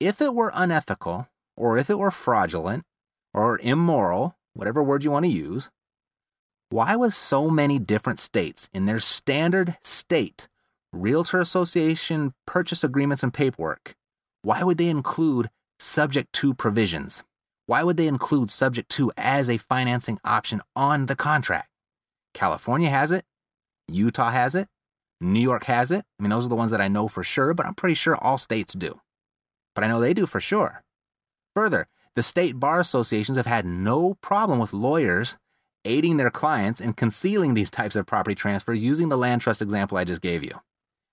If 0.00 0.20
it 0.20 0.34
were 0.34 0.52
unethical, 0.54 1.28
or 1.56 1.78
if 1.78 1.90
it 1.90 1.98
were 1.98 2.10
fraudulent, 2.10 2.84
or 3.32 3.60
immoral, 3.62 4.36
whatever 4.54 4.82
word 4.82 5.04
you 5.04 5.10
want 5.10 5.26
to 5.26 5.30
use, 5.30 5.70
why 6.70 6.96
was 6.96 7.16
so 7.16 7.50
many 7.50 7.78
different 7.78 8.18
states 8.18 8.68
in 8.72 8.86
their 8.86 9.00
standard 9.00 9.76
state 9.82 10.48
realtor 10.92 11.40
association 11.40 12.34
purchase 12.46 12.82
agreements 12.82 13.22
and 13.22 13.32
paperwork, 13.32 13.94
why 14.42 14.62
would 14.62 14.78
they 14.78 14.88
include 14.88 15.50
subject 15.80 16.32
to 16.34 16.54
provisions? 16.54 17.24
Why 17.66 17.82
would 17.82 17.96
they 17.96 18.06
include 18.06 18.50
subject 18.50 18.90
to 18.90 19.10
as 19.16 19.48
a 19.48 19.56
financing 19.56 20.18
option 20.24 20.60
on 20.76 21.06
the 21.06 21.16
contract? 21.16 21.68
California 22.34 22.90
has 22.90 23.10
it, 23.10 23.24
Utah 23.88 24.30
has 24.30 24.54
it, 24.54 24.68
New 25.20 25.40
York 25.40 25.64
has 25.64 25.90
it. 25.90 26.04
I 26.18 26.22
mean, 26.22 26.30
those 26.30 26.46
are 26.46 26.50
the 26.50 26.56
ones 26.56 26.70
that 26.70 26.80
I 26.80 26.88
know 26.88 27.08
for 27.08 27.24
sure, 27.24 27.54
but 27.54 27.66
I'm 27.66 27.74
pretty 27.74 27.94
sure 27.94 28.16
all 28.16 28.38
states 28.38 28.74
do. 28.74 29.00
But 29.74 29.84
I 29.84 29.88
know 29.88 30.00
they 30.00 30.14
do 30.14 30.26
for 30.26 30.40
sure. 30.40 30.82
Further, 31.54 31.86
the 32.14 32.22
state 32.22 32.58
bar 32.58 32.80
associations 32.80 33.36
have 33.36 33.46
had 33.46 33.64
no 33.64 34.14
problem 34.20 34.58
with 34.58 34.72
lawyers 34.72 35.38
aiding 35.84 36.18
their 36.18 36.30
clients 36.30 36.80
in 36.80 36.92
concealing 36.92 37.54
these 37.54 37.70
types 37.70 37.96
of 37.96 38.06
property 38.06 38.34
transfers 38.34 38.84
using 38.84 39.08
the 39.08 39.18
land 39.18 39.40
trust 39.40 39.62
example 39.62 39.96
I 39.96 40.04
just 40.04 40.20
gave 40.20 40.42
you. 40.42 40.52
I 40.54 40.60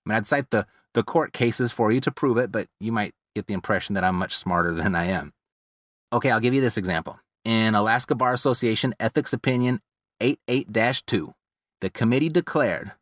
mean, 0.04 0.16
I'd 0.16 0.26
cite 0.26 0.50
the, 0.50 0.66
the 0.94 1.02
court 1.02 1.32
cases 1.32 1.72
for 1.72 1.90
you 1.90 2.00
to 2.00 2.10
prove 2.10 2.36
it, 2.36 2.52
but 2.52 2.68
you 2.80 2.92
might 2.92 3.12
get 3.38 3.46
the 3.46 3.54
impression 3.54 3.94
that 3.94 4.04
I'm 4.04 4.16
much 4.16 4.36
smarter 4.36 4.72
than 4.80 4.94
I 4.94 5.06
am. 5.06 5.32
Okay, 6.12 6.30
I'll 6.30 6.40
give 6.40 6.54
you 6.54 6.60
this 6.60 6.76
example. 6.76 7.20
In 7.44 7.74
Alaska 7.74 8.14
Bar 8.14 8.34
Association 8.34 8.94
Ethics 8.98 9.32
Opinion 9.32 9.80
88 10.20 11.02
2, 11.06 11.34
the 11.80 11.90
committee 11.90 12.28
declared 12.28 12.92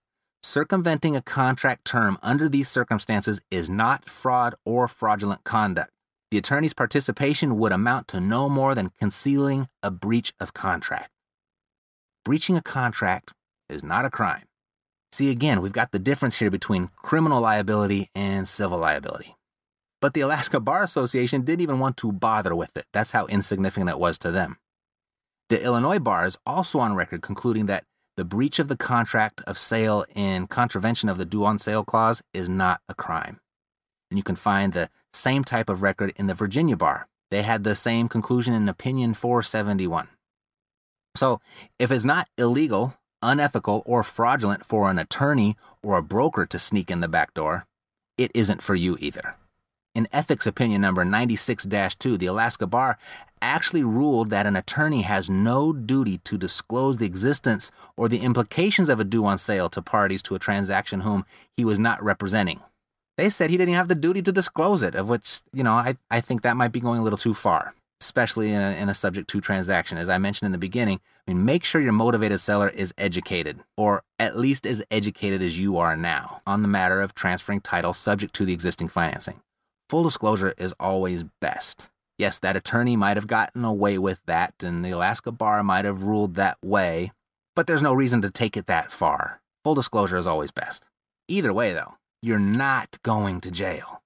circumventing 0.43 1.17
a 1.17 1.23
contract 1.23 1.85
term 1.85 2.19
under 2.23 2.49
these 2.49 2.69
circumstances 2.69 3.41
is 3.51 3.71
not 3.71 4.09
fraud 4.09 4.55
or 4.65 4.87
fraudulent 4.87 5.45
conduct. 5.45 5.91
The 6.31 6.39
attorney's 6.39 6.75
participation 6.75 7.59
would 7.59 7.73
amount 7.73 8.09
to 8.09 8.21
no 8.21 8.49
more 8.49 8.75
than 8.75 8.93
concealing 8.99 9.69
a 9.83 9.91
breach 9.91 10.33
of 10.41 10.53
contract. 10.53 11.11
Breaching 12.25 12.57
a 12.57 12.63
contract 12.63 13.33
is 13.69 13.85
not 13.85 14.05
a 14.05 14.11
crime. 14.11 14.45
See, 15.13 15.31
again, 15.31 15.63
we've 15.63 15.73
got 15.73 15.93
the 15.93 15.99
difference 15.99 16.37
here 16.37 16.51
between 16.51 16.91
criminal 16.97 17.41
liability 17.41 18.11
and 18.15 18.49
civil 18.49 18.79
liability. 18.79 19.36
But 20.07 20.15
the 20.15 20.21
Alaska 20.21 20.61
Bar 20.61 20.85
Association 20.85 21.41
didn't 21.43 21.63
even 21.63 21.81
want 21.81 21.97
to 21.97 22.13
bother 22.13 22.55
with 22.55 22.77
it. 22.77 22.87
That's 22.93 23.11
how 23.11 23.27
insignificant 23.27 23.91
it 23.91 23.99
was 23.99 24.19
to 24.19 24.31
them. 24.31 24.57
The 25.49 25.61
Illinois 25.61 25.99
bar 25.99 26.27
is 26.27 26.39
also 26.47 26.79
on 26.79 26.95
record 26.95 27.23
concluding 27.23 27.67
that 27.67 27.83
the 28.17 28.25
breach 28.25 28.61
of 28.61 28.69
the 28.69 28.77
contract 28.77 29.41
of 29.49 29.59
sale 29.59 30.05
in 30.15 30.47
contravention 30.47 31.09
of 31.09 31.19
the 31.19 31.25
due 31.25 31.45
on 31.45 31.59
sale 31.59 31.83
clause 31.83 32.23
is 32.33 32.49
not 32.49 32.81
a 32.89 32.95
crime. 32.95 33.41
And 34.09 34.17
you 34.17 34.23
can 34.23 34.37
find 34.37 34.73
the 34.73 34.91
same 35.13 35.43
type 35.43 35.69
of 35.69 35.83
record 35.83 36.13
in 36.15 36.29
the 36.29 36.35
Virginia 36.35 36.77
bar. 36.77 37.09
They 37.33 37.43
had 37.43 37.65
the 37.65 37.75
same 37.75 38.09
conclusion 38.09 38.55
in 38.55 38.69
Opinion 38.69 39.13
471. 39.13 40.07
So, 41.17 41.41
if 41.81 41.91
it's 41.91 42.05
not 42.05 42.29
illegal, 42.39 42.95
unethical, 43.23 43.83
or 43.85 44.05
fraudulent 44.05 44.65
for 44.65 44.89
an 44.89 45.01
attorney 45.01 45.57
or 45.83 45.97
a 45.97 46.01
broker 46.01 46.47
to 46.47 46.61
sneak 46.61 46.93
in 46.93 47.01
the 47.01 47.09
back 47.09 47.35
door, 47.35 47.67
it 48.17 48.31
isn't 48.35 48.63
for 48.63 48.77
you 48.77 48.97
either. 49.01 49.35
In 49.97 50.07
ethics 50.13 50.47
opinion 50.47 50.83
number 50.83 51.07
96 51.07 51.67
2, 51.99 52.19
the 52.19 52.27
Alaska 52.27 52.67
Bar 52.67 52.99
actually 53.41 53.83
ruled 53.83 54.29
that 54.29 54.45
an 54.45 54.55
attorney 54.55 55.01
has 55.01 55.31
no 55.31 55.73
duty 55.73 56.19
to 56.19 56.37
disclose 56.37 56.99
the 56.99 57.07
existence 57.07 57.71
or 57.97 58.07
the 58.07 58.19
implications 58.19 58.91
of 58.91 59.01
a 59.01 59.05
due 59.05 59.25
on 59.25 59.39
sale 59.39 59.71
to 59.71 59.81
parties 59.81 60.23
to 60.25 60.35
a 60.35 60.39
transaction 60.39 61.01
whom 61.01 61.25
he 61.57 61.65
was 61.65 61.81
not 61.81 62.05
representing. 62.05 62.61
They 63.17 63.31
said 63.31 63.49
he 63.49 63.57
didn't 63.57 63.73
have 63.73 63.89
the 63.89 63.95
duty 63.95 64.21
to 64.21 64.33
disclose 64.33 64.83
it, 64.83 64.95
of 64.95 65.09
which, 65.09 65.41
you 65.55 65.65
know, 65.65 65.73
I, 65.73 65.97
I 66.11 66.21
think 66.21 66.43
that 66.43 66.59
might 66.59 66.73
be 66.73 66.81
going 66.81 67.01
a 67.01 67.03
little 67.03 67.17
too 67.17 67.33
far. 67.33 67.73
especially 68.01 68.53
in 68.53 68.61
a, 68.61 68.73
in 68.73 68.91
a 68.91 68.95
subject 68.95 69.29
to 69.31 69.41
transaction. 69.41 69.97
As 69.97 70.11
I 70.11 70.19
mentioned 70.19 70.47
in 70.47 70.53
the 70.53 70.59
beginning, 70.59 71.01
I 71.27 71.33
mean, 71.33 71.45
make 71.47 71.65
sure 71.65 71.81
your 71.81 71.93
motivated 71.93 72.41
seller 72.41 72.69
is 72.69 72.93
educated, 72.99 73.61
or 73.77 74.03
at 74.19 74.37
least 74.37 74.67
as 74.67 74.83
educated 74.91 75.41
as 75.41 75.59
you 75.59 75.79
are 75.79 75.97
now, 75.97 76.43
on 76.47 76.61
the 76.61 76.69
matter 76.69 77.01
of 77.01 77.15
transferring 77.15 77.63
title 77.63 77.95
subject 77.95 78.35
to 78.35 78.45
the 78.45 78.53
existing 78.53 78.89
financing. 78.89 79.41
Full 79.89 80.03
disclosure 80.03 80.53
is 80.59 80.75
always 80.81 81.25
best. 81.41 81.91
Yes, 82.19 82.39
that 82.41 82.57
attorney 82.57 82.97
might 82.97 83.17
have 83.17 83.27
gotten 83.27 83.65
away 83.65 83.99
with 83.99 84.21
that, 84.27 84.55
and 84.63 84.85
the 84.85 84.91
Alaska 84.91 85.31
bar 85.31 85.63
might 85.63 85.85
have 85.85 86.03
ruled 86.03 86.35
that 86.35 86.59
way, 86.63 87.13
but 87.55 87.67
there's 87.67 87.83
no 87.83 87.95
reason 87.95 88.21
to 88.23 88.31
take 88.31 88.57
it 88.57 88.67
that 88.67 88.91
far. 88.91 89.41
Full 89.65 89.75
disclosure 89.75 90.17
is 90.17 90.27
always 90.27 90.51
best. 90.51 90.89
Either 91.29 91.53
way, 91.53 91.73
though, 91.73 91.95
you're 92.23 92.39
not 92.39 92.99
going 93.03 93.41
to 93.43 93.51
jail. 93.51 94.03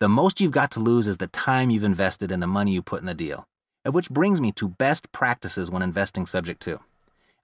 The 0.00 0.08
most 0.08 0.40
you've 0.40 0.52
got 0.52 0.70
to 0.72 0.80
lose 0.80 1.06
is 1.08 1.18
the 1.18 1.26
time 1.28 1.70
you've 1.70 1.84
invested 1.84 2.32
and 2.32 2.42
the 2.42 2.46
money 2.46 2.72
you 2.72 2.82
put 2.82 3.00
in 3.00 3.06
the 3.06 3.14
deal. 3.14 3.46
Which 3.88 4.10
brings 4.10 4.40
me 4.40 4.50
to 4.52 4.68
best 4.68 5.12
practices 5.12 5.70
when 5.70 5.82
investing 5.82 6.26
subject 6.26 6.60
to. 6.62 6.80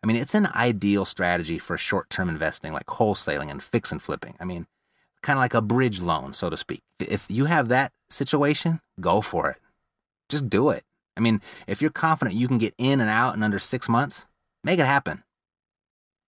I 0.02 0.06
mean, 0.06 0.16
it's 0.16 0.34
an 0.34 0.48
ideal 0.54 1.04
strategy 1.04 1.58
for 1.58 1.78
short 1.78 2.10
term 2.10 2.28
investing 2.28 2.72
like 2.72 2.86
wholesaling 2.86 3.50
and 3.50 3.62
fix 3.62 3.92
and 3.92 4.02
flipping. 4.02 4.34
I 4.40 4.44
mean, 4.44 4.66
kind 5.22 5.38
of 5.38 5.42
like 5.42 5.54
a 5.54 5.62
bridge 5.62 6.00
loan, 6.00 6.32
so 6.32 6.50
to 6.50 6.56
speak. 6.56 6.82
If 6.98 7.26
you 7.28 7.46
have 7.46 7.68
that 7.68 7.92
situation, 8.10 8.80
go 9.00 9.20
for 9.20 9.50
it. 9.50 9.58
Just 10.28 10.48
do 10.48 10.70
it. 10.70 10.84
I 11.16 11.20
mean, 11.20 11.40
if 11.66 11.80
you're 11.80 11.90
confident 11.90 12.36
you 12.36 12.48
can 12.48 12.58
get 12.58 12.74
in 12.78 13.00
and 13.00 13.10
out 13.10 13.34
in 13.36 13.42
under 13.42 13.58
six 13.58 13.88
months, 13.88 14.26
make 14.64 14.78
it 14.78 14.86
happen. 14.86 15.22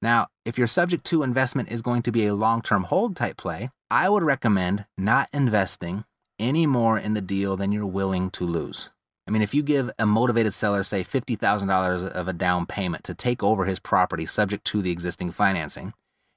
Now, 0.03 0.29
if 0.45 0.59
your 0.59 0.67
subject 0.67 1.05
to 1.07 1.23
investment 1.23 1.73
is 1.73 1.81
going 1.81 2.03
to 2.03 2.13
be 2.13 2.27
a 2.27 2.35
long 2.35 2.61
term 2.61 2.85
hold 2.85 3.17
type 3.17 3.37
play, 3.37 3.71
I 3.91 4.09
would 4.09 4.23
recommend 4.23 4.87
not 4.99 5.29
investing 5.33 6.05
any 6.39 6.67
more 6.67 6.99
in 6.99 7.15
the 7.15 7.21
deal 7.21 7.57
than 7.57 7.73
you're 7.73 7.87
willing 7.87 8.31
to 8.33 8.45
lose. 8.45 8.91
I 9.27 9.31
mean, 9.31 9.41
if 9.41 9.55
you 9.55 9.63
give 9.63 9.91
a 9.99 10.05
motivated 10.05 10.53
seller, 10.53 10.83
say, 10.83 11.03
$50,000 11.03 12.07
of 12.07 12.29
a 12.29 12.33
down 12.35 12.67
payment 12.67 13.05
to 13.05 13.15
take 13.15 13.43
over 13.43 13.65
his 13.65 13.79
property 13.79 14.27
subject 14.27 14.67
to 14.67 14.83
the 14.83 14.91
existing 14.91 15.31
financing, 15.31 15.95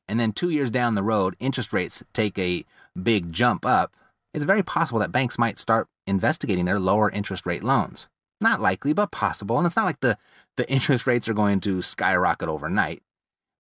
and 0.08 0.20
then 0.20 0.32
two 0.32 0.50
years 0.50 0.72
down 0.72 0.96
the 0.96 1.04
road, 1.04 1.36
interest 1.40 1.74
rates 1.74 2.04
take 2.14 2.38
a 2.40 2.66
big 3.02 3.32
jump 3.32 3.66
up, 3.66 3.96
it's 4.34 4.46
very 4.46 4.64
possible 4.64 5.00
that 5.00 5.12
banks 5.12 5.38
might 5.38 5.58
start 5.58 5.88
investigating 6.06 6.66
their 6.66 6.80
lower 6.80 7.10
interest 7.10 7.46
rate 7.46 7.64
loans. 7.64 8.08
Not 8.40 8.62
likely, 8.62 8.94
but 8.94 9.12
possible. 9.12 9.58
And 9.58 9.66
it's 9.66 9.76
not 9.76 9.86
like 9.86 10.00
the, 10.00 10.18
the 10.56 10.70
interest 10.72 11.08
rates 11.08 11.28
are 11.28 11.34
going 11.34 11.60
to 11.62 11.82
skyrocket 11.82 12.50
overnight. 12.50 13.02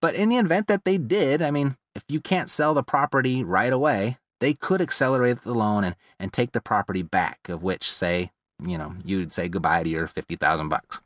But 0.01 0.15
in 0.15 0.29
the 0.29 0.37
event 0.37 0.67
that 0.67 0.85
they 0.85 0.97
did, 0.97 1.41
I 1.41 1.51
mean, 1.51 1.77
if 1.95 2.03
you 2.07 2.21
can't 2.21 2.49
sell 2.49 2.73
the 2.73 2.83
property 2.83 3.43
right 3.43 3.73
away, 3.73 4.17
they 4.39 4.53
could 4.53 4.81
accelerate 4.81 5.41
the 5.41 5.55
loan 5.55 5.83
and, 5.83 5.95
and 6.19 6.31
take 6.31 6.51
the 6.51 6.61
property 6.61 7.01
back, 7.01 7.49
of 7.49 7.63
which, 7.63 7.91
say, 7.91 8.31
you 8.63 8.77
know, 8.77 8.95
you'd 9.03 9.33
say 9.33 9.47
goodbye 9.47 9.81
to 9.81 9.89
your 9.89 10.05
50,000 10.05 10.69
bucks. 10.69 11.01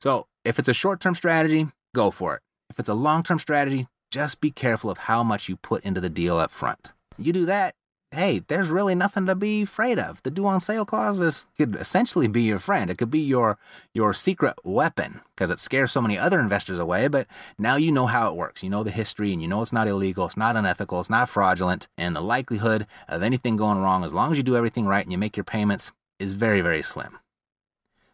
So 0.00 0.26
if 0.44 0.58
it's 0.58 0.68
a 0.68 0.74
short 0.74 1.00
term 1.00 1.14
strategy, 1.14 1.68
go 1.94 2.10
for 2.10 2.36
it. 2.36 2.42
If 2.70 2.78
it's 2.78 2.88
a 2.88 2.94
long 2.94 3.22
term 3.22 3.38
strategy, 3.38 3.88
just 4.10 4.40
be 4.40 4.50
careful 4.50 4.90
of 4.90 4.98
how 4.98 5.22
much 5.22 5.48
you 5.48 5.56
put 5.56 5.84
into 5.84 6.00
the 6.00 6.10
deal 6.10 6.38
up 6.38 6.50
front. 6.50 6.92
You 7.16 7.32
do 7.32 7.46
that, 7.46 7.74
hey, 8.12 8.42
there's 8.48 8.70
really 8.70 8.94
nothing 8.94 9.26
to 9.26 9.34
be 9.34 9.62
afraid 9.62 9.98
of. 9.98 10.22
The 10.22 10.30
due 10.30 10.46
on 10.46 10.60
sale 10.60 10.84
clauses 10.84 11.46
could 11.56 11.76
essentially 11.76 12.26
be 12.26 12.42
your 12.42 12.58
friend. 12.58 12.90
It 12.90 12.98
could 12.98 13.10
be 13.10 13.20
your 13.20 13.58
your 13.94 14.12
secret 14.12 14.54
weapon 14.64 15.20
because 15.34 15.50
it 15.50 15.60
scares 15.60 15.92
so 15.92 16.02
many 16.02 16.18
other 16.18 16.40
investors 16.40 16.78
away, 16.78 17.08
but 17.08 17.26
now 17.58 17.76
you 17.76 17.92
know 17.92 18.06
how 18.06 18.28
it 18.28 18.36
works. 18.36 18.62
You 18.62 18.70
know 18.70 18.82
the 18.82 18.90
history 18.90 19.32
and 19.32 19.40
you 19.40 19.48
know 19.48 19.62
it's 19.62 19.72
not 19.72 19.88
illegal, 19.88 20.26
it's 20.26 20.36
not 20.36 20.56
unethical, 20.56 21.00
it's 21.00 21.10
not 21.10 21.28
fraudulent, 21.28 21.88
and 21.96 22.16
the 22.16 22.20
likelihood 22.20 22.86
of 23.08 23.22
anything 23.22 23.56
going 23.56 23.78
wrong 23.78 24.04
as 24.04 24.14
long 24.14 24.32
as 24.32 24.38
you 24.38 24.44
do 24.44 24.56
everything 24.56 24.86
right 24.86 25.04
and 25.04 25.12
you 25.12 25.18
make 25.18 25.36
your 25.36 25.44
payments 25.44 25.92
is 26.18 26.32
very 26.32 26.60
very 26.60 26.82
slim. 26.82 27.18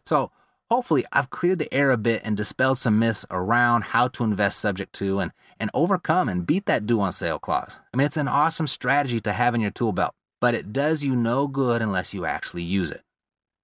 So, 0.04 0.30
Hopefully, 0.68 1.04
I've 1.12 1.30
cleared 1.30 1.60
the 1.60 1.72
air 1.72 1.90
a 1.92 1.96
bit 1.96 2.22
and 2.24 2.36
dispelled 2.36 2.78
some 2.78 2.98
myths 2.98 3.24
around 3.30 3.84
how 3.84 4.08
to 4.08 4.24
invest 4.24 4.58
subject 4.58 4.92
to 4.94 5.20
and, 5.20 5.30
and 5.60 5.70
overcome 5.72 6.28
and 6.28 6.46
beat 6.46 6.66
that 6.66 6.86
due 6.86 7.00
on 7.00 7.12
sale 7.12 7.38
clause. 7.38 7.78
I 7.94 7.96
mean, 7.96 8.06
it's 8.06 8.16
an 8.16 8.26
awesome 8.26 8.66
strategy 8.66 9.20
to 9.20 9.32
have 9.32 9.54
in 9.54 9.60
your 9.60 9.70
tool 9.70 9.92
belt, 9.92 10.12
but 10.40 10.54
it 10.54 10.72
does 10.72 11.04
you 11.04 11.14
no 11.14 11.46
good 11.46 11.82
unless 11.82 12.12
you 12.12 12.24
actually 12.24 12.64
use 12.64 12.90
it. 12.90 13.02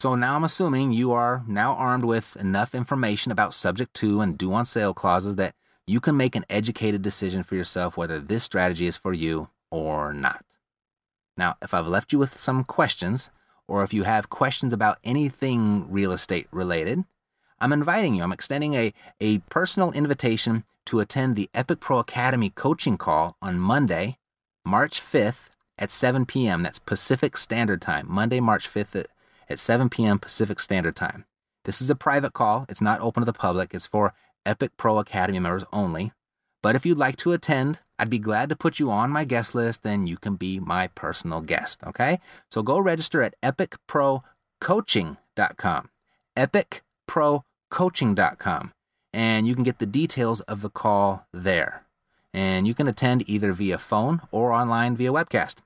So 0.00 0.14
now 0.14 0.36
I'm 0.36 0.44
assuming 0.44 0.92
you 0.92 1.10
are 1.12 1.44
now 1.48 1.74
armed 1.74 2.04
with 2.04 2.36
enough 2.36 2.72
information 2.72 3.32
about 3.32 3.54
subject 3.54 3.94
to 3.94 4.20
and 4.20 4.38
due 4.38 4.52
on 4.52 4.64
sale 4.64 4.94
clauses 4.94 5.36
that 5.36 5.54
you 5.86 6.00
can 6.00 6.16
make 6.16 6.36
an 6.36 6.44
educated 6.48 7.02
decision 7.02 7.42
for 7.42 7.56
yourself 7.56 7.96
whether 7.96 8.20
this 8.20 8.44
strategy 8.44 8.86
is 8.86 8.96
for 8.96 9.12
you 9.12 9.50
or 9.72 10.12
not. 10.12 10.44
Now, 11.36 11.56
if 11.62 11.74
I've 11.74 11.88
left 11.88 12.12
you 12.12 12.18
with 12.20 12.38
some 12.38 12.62
questions, 12.62 13.30
or 13.72 13.82
if 13.82 13.94
you 13.94 14.02
have 14.02 14.28
questions 14.28 14.70
about 14.70 14.98
anything 15.02 15.90
real 15.90 16.12
estate 16.12 16.46
related, 16.50 17.04
I'm 17.58 17.72
inviting 17.72 18.14
you, 18.14 18.22
I'm 18.22 18.30
extending 18.30 18.74
a, 18.74 18.92
a 19.18 19.38
personal 19.48 19.92
invitation 19.92 20.64
to 20.84 21.00
attend 21.00 21.36
the 21.36 21.48
Epic 21.54 21.80
Pro 21.80 21.98
Academy 21.98 22.50
coaching 22.50 22.98
call 22.98 23.38
on 23.40 23.58
Monday, 23.58 24.18
March 24.62 25.00
5th 25.00 25.48
at 25.78 25.90
7 25.90 26.26
p.m. 26.26 26.62
That's 26.62 26.78
Pacific 26.78 27.34
Standard 27.38 27.80
Time. 27.80 28.04
Monday, 28.10 28.40
March 28.40 28.68
5th 28.68 28.94
at, 28.94 29.08
at 29.48 29.58
7 29.58 29.88
p.m. 29.88 30.18
Pacific 30.18 30.60
Standard 30.60 30.94
Time. 30.94 31.24
This 31.64 31.80
is 31.80 31.88
a 31.88 31.94
private 31.94 32.34
call. 32.34 32.66
It's 32.68 32.82
not 32.82 33.00
open 33.00 33.22
to 33.22 33.24
the 33.24 33.32
public. 33.32 33.72
It's 33.72 33.86
for 33.86 34.12
Epic 34.44 34.72
Pro 34.76 34.98
Academy 34.98 35.38
members 35.38 35.64
only. 35.72 36.12
But 36.62 36.76
if 36.76 36.86
you'd 36.86 36.98
like 36.98 37.16
to 37.16 37.32
attend, 37.32 37.80
I'd 37.98 38.08
be 38.08 38.20
glad 38.20 38.48
to 38.48 38.56
put 38.56 38.78
you 38.78 38.90
on 38.90 39.10
my 39.10 39.24
guest 39.24 39.54
list, 39.54 39.82
then 39.82 40.06
you 40.06 40.16
can 40.16 40.36
be 40.36 40.60
my 40.60 40.86
personal 40.88 41.40
guest, 41.40 41.82
okay? 41.84 42.20
So 42.50 42.62
go 42.62 42.78
register 42.78 43.22
at 43.22 43.34
epicprocoaching.com. 43.42 45.88
Epicprocoaching.com. 46.36 48.72
And 49.12 49.46
you 49.46 49.54
can 49.54 49.64
get 49.64 49.78
the 49.78 49.86
details 49.86 50.40
of 50.42 50.60
the 50.62 50.70
call 50.70 51.26
there. 51.32 51.82
And 52.32 52.66
you 52.66 52.74
can 52.74 52.88
attend 52.88 53.28
either 53.28 53.52
via 53.52 53.76
phone 53.76 54.22
or 54.30 54.52
online 54.52 54.96
via 54.96 55.12
webcast. 55.12 55.56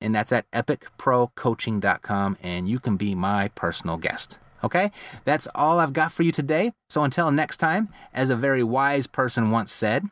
And 0.00 0.14
that's 0.14 0.32
at 0.32 0.50
epicprocoaching.com, 0.50 2.38
and 2.42 2.68
you 2.68 2.78
can 2.78 2.96
be 2.96 3.14
my 3.14 3.48
personal 3.48 3.98
guest. 3.98 4.38
Okay? 4.64 4.90
That's 5.24 5.48
all 5.54 5.78
I've 5.78 5.92
got 5.92 6.12
for 6.12 6.22
you 6.22 6.32
today. 6.32 6.72
So 6.88 7.04
until 7.04 7.30
next 7.30 7.58
time, 7.58 7.90
as 8.12 8.30
a 8.30 8.36
very 8.36 8.62
wise 8.62 9.06
person 9.06 9.50
once 9.50 9.72
said, 9.72 10.04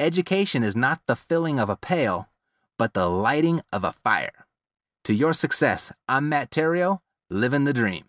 Education 0.00 0.64
is 0.64 0.74
not 0.74 1.00
the 1.04 1.14
filling 1.14 1.60
of 1.60 1.68
a 1.68 1.76
pail, 1.76 2.30
but 2.78 2.94
the 2.94 3.06
lighting 3.06 3.60
of 3.70 3.84
a 3.84 3.92
fire. 3.92 4.46
To 5.04 5.12
your 5.12 5.34
success, 5.34 5.92
I'm 6.08 6.26
Matt 6.26 6.50
Theriault, 6.50 7.00
living 7.28 7.64
the 7.64 7.74
dream. 7.74 8.04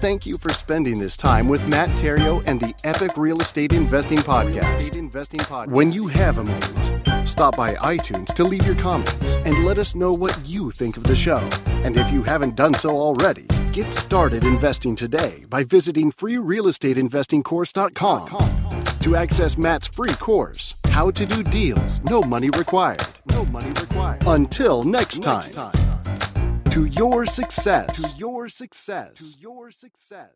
Thank 0.00 0.26
you 0.26 0.34
for 0.34 0.52
spending 0.52 1.00
this 1.00 1.16
time 1.16 1.48
with 1.48 1.66
Matt 1.66 1.88
Theriault 1.98 2.44
and 2.46 2.60
the 2.60 2.72
Epic 2.84 3.16
Real 3.16 3.40
Estate 3.40 3.72
Investing 3.72 4.18
Podcast. 4.18 5.66
When 5.66 5.90
you 5.90 6.06
have 6.06 6.38
a 6.38 6.44
moment, 6.44 7.28
stop 7.28 7.56
by 7.56 7.74
iTunes 7.74 8.32
to 8.34 8.44
leave 8.44 8.64
your 8.64 8.76
comments 8.76 9.34
and 9.44 9.64
let 9.64 9.78
us 9.78 9.96
know 9.96 10.12
what 10.12 10.38
you 10.48 10.70
think 10.70 10.96
of 10.96 11.02
the 11.02 11.16
show. 11.16 11.40
And 11.82 11.96
if 11.96 12.12
you 12.12 12.22
haven't 12.22 12.54
done 12.54 12.74
so 12.74 12.90
already, 12.90 13.48
get 13.72 13.92
started 13.92 14.44
investing 14.44 14.94
today 14.94 15.44
by 15.48 15.64
visiting 15.64 16.12
freerealestateinvestingcourse.com 16.12 18.79
to 19.00 19.16
access 19.16 19.58
Matt's 19.58 19.88
free 19.88 20.14
course, 20.14 20.80
How 20.90 21.10
to 21.10 21.26
Do 21.26 21.42
Deals, 21.42 22.00
No 22.04 22.22
Money 22.22 22.50
Required. 22.50 23.02
No 23.30 23.44
money 23.44 23.70
required. 23.70 24.24
Until 24.26 24.82
next 24.82 25.20
time. 25.20 25.38
Next 25.38 25.54
time. 25.54 26.62
To 26.70 26.86
your 26.86 27.26
success. 27.26 28.12
To 28.12 28.18
your 28.18 28.48
success. 28.48 29.34
To 29.34 29.40
your 29.40 29.70
success. 29.70 30.30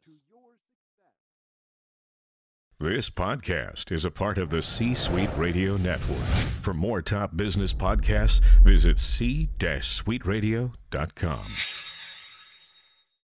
This 2.80 3.08
podcast 3.08 3.92
is 3.92 4.04
a 4.04 4.10
part 4.10 4.36
of 4.36 4.50
the 4.50 4.60
C 4.60 4.94
Suite 4.94 5.30
Radio 5.36 5.76
Network. 5.76 6.18
For 6.60 6.74
more 6.74 7.00
top 7.00 7.36
business 7.36 7.72
podcasts, 7.72 8.40
visit 8.64 8.98
c-suiteradio.com. 8.98 11.83